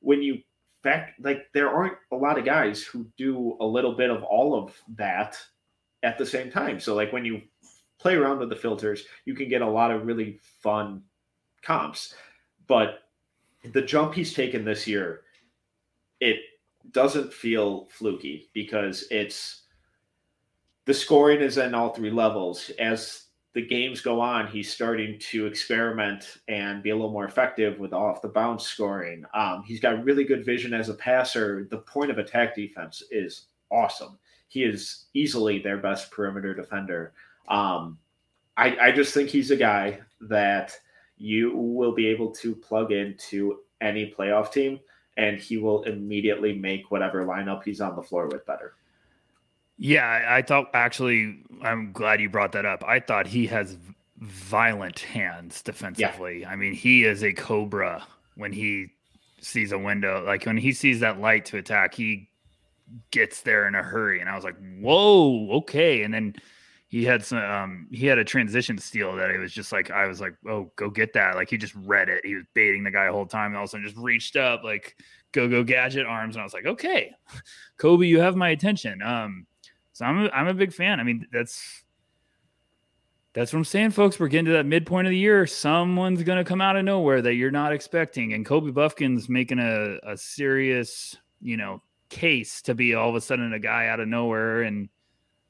[0.01, 0.39] When you
[0.83, 4.55] fact, like there aren't a lot of guys who do a little bit of all
[4.55, 5.37] of that
[6.03, 6.79] at the same time.
[6.79, 7.41] So like when you
[7.99, 11.01] play around with the filters, you can get a lot of really fun
[11.61, 12.13] comps.
[12.67, 12.99] But
[13.71, 15.21] the jump he's taken this year,
[16.19, 16.39] it
[16.91, 19.63] doesn't feel fluky because it's
[20.85, 22.69] the scoring is in all three levels.
[22.79, 27.79] As the games go on, he's starting to experiment and be a little more effective
[27.79, 29.23] with off the bounce scoring.
[29.33, 31.67] Um, he's got really good vision as a passer.
[31.69, 34.17] The point of attack defense is awesome.
[34.47, 37.13] He is easily their best perimeter defender.
[37.47, 37.97] Um,
[38.57, 40.77] I, I just think he's a guy that
[41.17, 44.79] you will be able to plug into any playoff team
[45.17, 48.73] and he will immediately make whatever lineup he's on the floor with better.
[49.77, 52.83] Yeah, I thought actually, I'm glad you brought that up.
[52.85, 53.77] I thought he has
[54.17, 56.41] violent hands defensively.
[56.41, 56.49] Yeah.
[56.49, 58.87] I mean, he is a cobra when he
[59.41, 60.23] sees a window.
[60.25, 62.29] Like when he sees that light to attack, he
[63.11, 64.19] gets there in a hurry.
[64.19, 66.03] And I was like, whoa, okay.
[66.03, 66.35] And then
[66.93, 70.05] he had some um, he had a transition steal that it was just like I
[70.05, 71.33] was like, oh, go get that.
[71.33, 72.23] Like he just read it.
[72.23, 74.35] He was baiting the guy the whole time and all of a sudden just reached
[74.35, 74.95] up like
[75.31, 76.35] go go gadget arms.
[76.35, 77.11] And I was like, okay,
[77.77, 79.01] Kobe, you have my attention.
[79.01, 79.47] Um,
[79.91, 80.99] so I'm a, I'm a big fan.
[80.99, 81.83] I mean, that's
[83.33, 84.19] that's what I'm saying, folks.
[84.19, 85.47] We're getting to that midpoint of the year.
[85.47, 88.33] Someone's gonna come out of nowhere that you're not expecting.
[88.33, 93.21] And Kobe Bufkin's making a, a serious, you know, case to be all of a
[93.21, 94.89] sudden a guy out of nowhere and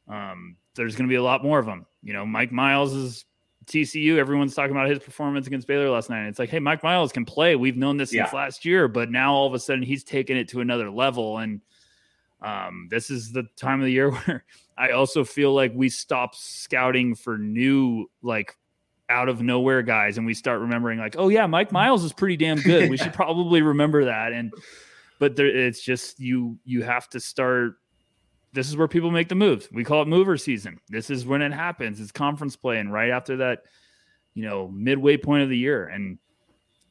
[0.07, 1.86] um there's going to be a lot more of them.
[2.02, 3.26] You know, Mike Miles is
[3.66, 4.18] TCU.
[4.18, 6.28] Everyone's talking about his performance against Baylor last night.
[6.28, 7.56] It's like, hey, Mike Miles can play.
[7.56, 8.26] We've known this yeah.
[8.26, 11.38] since last year, but now all of a sudden he's taken it to another level.
[11.38, 11.62] And
[12.41, 14.45] um, this is the time of the year where
[14.78, 18.58] I also feel like we stop scouting for new, like
[19.10, 22.38] out of nowhere guys, and we start remembering, like, oh yeah, Mike Miles is pretty
[22.38, 22.90] damn good.
[22.90, 24.34] We should probably remember that.
[24.34, 24.54] And
[25.20, 27.76] but there, it's just you you have to start
[28.53, 29.67] this is where people make the moves.
[29.71, 30.80] We call it mover season.
[30.88, 31.99] This is when it happens.
[31.99, 33.63] It's conference play, and right after that,
[34.35, 35.88] you know, midway point of the year.
[35.88, 36.19] And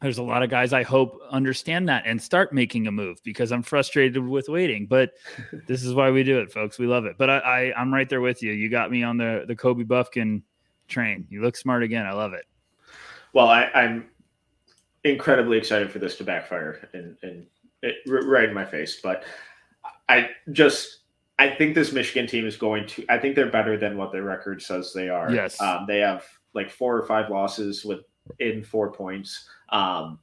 [0.01, 3.53] there's a lot of guys I hope understand that and start making a move because
[3.53, 4.87] I'm frustrated with waiting.
[4.87, 5.13] But
[5.69, 6.79] this is why we do it, folks.
[6.79, 7.17] We love it.
[7.17, 8.53] But I, I I'm right there with you.
[8.53, 10.43] You got me on the the Kobe Bufkin
[10.89, 11.27] train.
[11.31, 12.07] You look smart again.
[12.07, 12.45] I love it.
[13.33, 14.11] Well, I, I'm
[15.05, 17.47] incredibly excited for this to backfire and and
[17.83, 19.01] it, right in my face.
[19.01, 19.23] But
[20.09, 21.02] I just
[21.43, 23.05] I think this Michigan team is going to.
[23.09, 25.29] I think they're better than what their record says they are.
[25.35, 26.25] Yes, um, they have
[26.55, 28.01] like four or five losses with
[28.39, 29.49] in four points.
[29.71, 30.21] Um,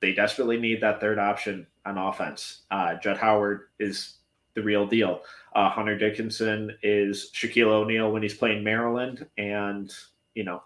[0.00, 2.62] they desperately need that third option on offense.
[2.70, 4.18] Uh, Jett Howard is
[4.54, 5.22] the real deal.
[5.52, 9.92] Uh, Hunter Dickinson is Shaquille O'Neal when he's playing Maryland, and
[10.36, 10.62] you know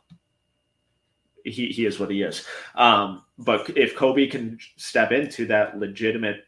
[1.43, 2.45] he he is what he is.
[2.75, 6.45] Um, but if Kobe can step into that legitimate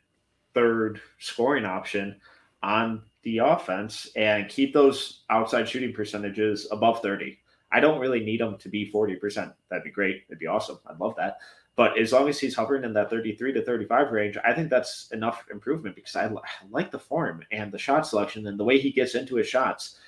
[0.53, 2.21] third scoring option
[2.63, 7.39] on the offense and keep those outside shooting percentages above 30.
[7.71, 9.53] I don't really need him to be 40%.
[9.69, 10.23] That'd be great.
[10.29, 10.79] It'd be awesome.
[10.87, 11.39] I'd love that.
[11.77, 15.11] But as long as he's hovering in that 33 to 35 range, I think that's
[15.13, 16.41] enough improvement because I, I
[16.71, 19.99] like the form and the shot selection and the way he gets into his shots.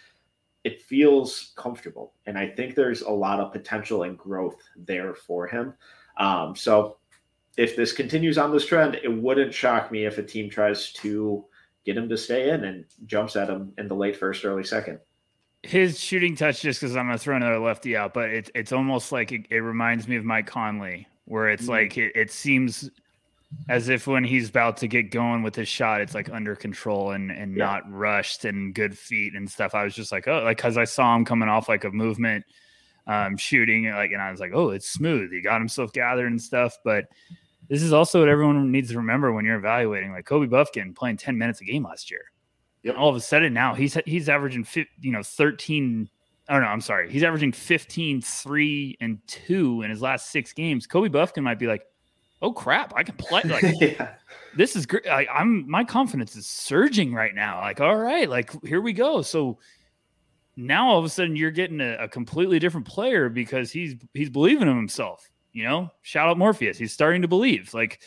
[0.65, 2.15] It feels comfortable.
[2.27, 5.75] And I think there's a lot of potential and growth there for him.
[6.17, 6.97] Um, so
[7.57, 11.45] if this continues on this trend, it wouldn't shock me if a team tries to
[11.85, 15.01] get him to stay in and jumps at him in the late first, early second.
[15.63, 18.73] His shooting touch, just because I'm going to throw another lefty out, but it's it's
[18.73, 21.73] almost like it, it reminds me of Mike Conley, where it's mm-hmm.
[21.73, 22.91] like it, it seems
[23.69, 27.11] as if when he's about to get going with his shot, it's like under control
[27.11, 27.65] and and yeah.
[27.65, 29.75] not rushed and good feet and stuff.
[29.75, 32.45] I was just like, oh, like because I saw him coming off like a movement,
[33.07, 35.31] um, shooting like, and I was like, oh, it's smooth.
[35.31, 37.07] He got himself gathered and stuff, but
[37.71, 40.13] this is also what everyone needs to remember when you're evaluating.
[40.13, 42.25] Like Kobe Bufkin playing 10 minutes a game last year.
[42.83, 42.97] Yep.
[42.99, 44.67] All of a sudden now he's he's averaging
[45.01, 46.11] you know 13
[46.49, 47.09] Oh no, I'm sorry.
[47.09, 50.85] He's averaging 15, 3, and 2 in his last six games.
[50.85, 51.83] Kobe Bufkin might be like,
[52.43, 53.43] oh crap, I can play.
[53.45, 54.15] Like yeah.
[54.57, 55.07] this is great.
[55.07, 57.61] I, I'm my confidence is surging right now.
[57.61, 59.23] Like, all right, like here we go.
[59.23, 59.59] So
[60.57, 64.31] now all of a sudden you're getting a, a, completely different player because he's he's
[64.31, 65.30] believing in himself.
[65.53, 66.79] You know, shout out Morpheus.
[66.79, 67.75] He's starting to believe.
[67.75, 68.01] Like,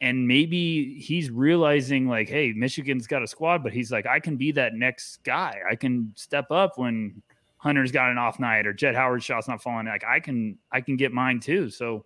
[0.00, 4.36] and maybe he's realizing like, hey, Michigan's got a squad, but he's like, I can
[4.36, 5.60] be that next guy.
[5.70, 7.22] I can step up when
[7.58, 9.86] Hunter's got an off night or Jett Howard's shot's not falling.
[9.86, 11.70] Like I can I can get mine too.
[11.70, 12.04] So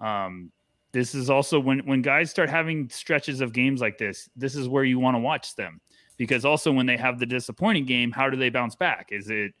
[0.00, 0.52] um
[0.92, 4.68] this is also when when guys start having stretches of games like this, this is
[4.68, 5.80] where you want to watch them
[6.18, 9.08] because also when they have the disappointing game, how do they bounce back?
[9.10, 9.52] Is it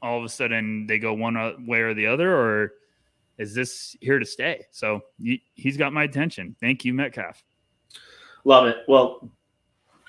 [0.00, 2.72] all of a sudden they go one way or the other, or
[3.38, 4.66] is this here to stay?
[4.70, 5.00] So
[5.54, 6.56] he's got my attention.
[6.60, 7.42] Thank you, Metcalf.
[8.44, 8.78] Love it.
[8.88, 9.30] Well,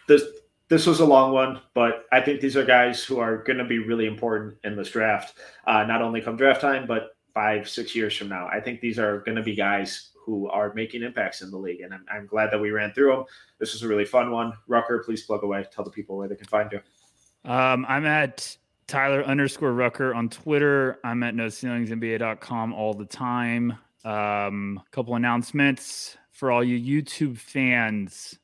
[0.07, 0.23] this
[0.67, 3.65] this was a long one, but I think these are guys who are going to
[3.65, 5.37] be really important in this draft.
[5.67, 8.47] Uh, not only come draft time, but five, six years from now.
[8.47, 11.81] I think these are going to be guys who are making impacts in the league.
[11.81, 13.25] And I'm, I'm glad that we ran through them.
[13.59, 14.53] This was a really fun one.
[14.67, 15.65] Rucker, please plug away.
[15.71, 16.79] Tell the people where they can find you.
[17.49, 18.57] Um, I'm at
[18.87, 20.99] Tyler underscore Rucker on Twitter.
[21.03, 23.77] I'm at NoCeilingsNBA.com all the time.
[24.03, 28.37] Um, a couple announcements for all you YouTube fans.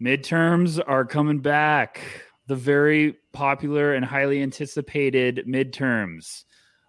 [0.00, 2.00] Midterms are coming back.
[2.46, 6.44] The very popular and highly anticipated midterms.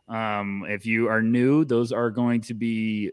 [0.07, 3.11] Um, if you are new, those are going to be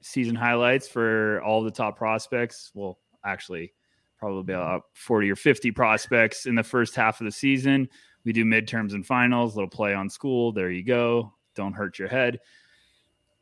[0.00, 2.70] season highlights for all the top prospects.
[2.74, 3.72] Well, actually,
[4.18, 7.88] probably about 40 or 50 prospects in the first half of the season.
[8.24, 10.52] We do midterms and finals, little play on school.
[10.52, 11.32] There you go.
[11.54, 12.40] Don't hurt your head.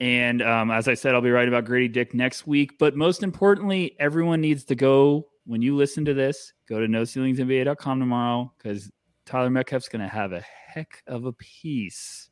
[0.01, 2.79] And um, as I said, I'll be right about Gradey Dick next week.
[2.79, 8.01] But most importantly, everyone needs to go when you listen to this, go to noceilingsnba.com
[8.01, 8.93] tomorrow because
[9.25, 12.29] Tyler Metcalf's going to have a heck of a piece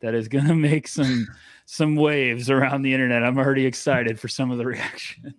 [0.00, 1.26] that is going to make some
[1.64, 3.22] some waves around the internet.
[3.22, 5.34] I'm already excited for some of the reactions.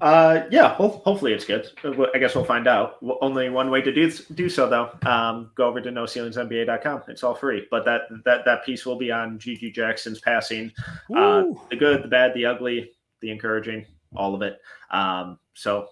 [0.00, 1.68] Uh, yeah, well, hopefully it's good.
[2.14, 2.96] I guess we'll find out.
[3.20, 4.90] Only one way to do do so, though.
[5.08, 7.02] Um, go over to noceilingsnba.com.
[7.08, 7.66] It's all free.
[7.70, 10.72] But that that that piece will be on GG Jackson's passing,
[11.14, 13.84] uh, the good, the bad, the ugly, the encouraging,
[14.16, 14.58] all of it.
[14.90, 15.88] Um, so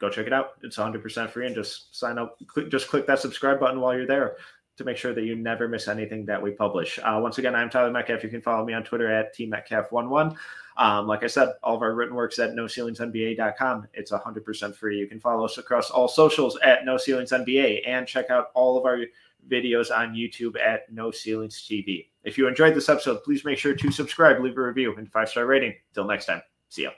[0.00, 0.52] go check it out.
[0.62, 2.36] It's 100% free and just sign up.
[2.48, 4.36] Click, just click that subscribe button while you're there
[4.76, 6.98] to make sure that you never miss anything that we publish.
[7.02, 8.22] Uh, once again, I'm Tyler Metcalf.
[8.22, 10.36] You can follow me on Twitter at tmetcalf11.
[10.76, 13.88] Um, like I said, all of our written works at noceilingsnba.com.
[13.94, 14.98] It's 100% free.
[14.98, 18.76] You can follow us across all socials at No Ceilings NBA and check out all
[18.76, 19.00] of our
[19.48, 22.08] videos on YouTube at No Ceilings TV.
[22.24, 25.28] If you enjoyed this episode, please make sure to subscribe, leave a review, and five
[25.28, 25.74] star rating.
[25.94, 26.90] Till next time, see ya.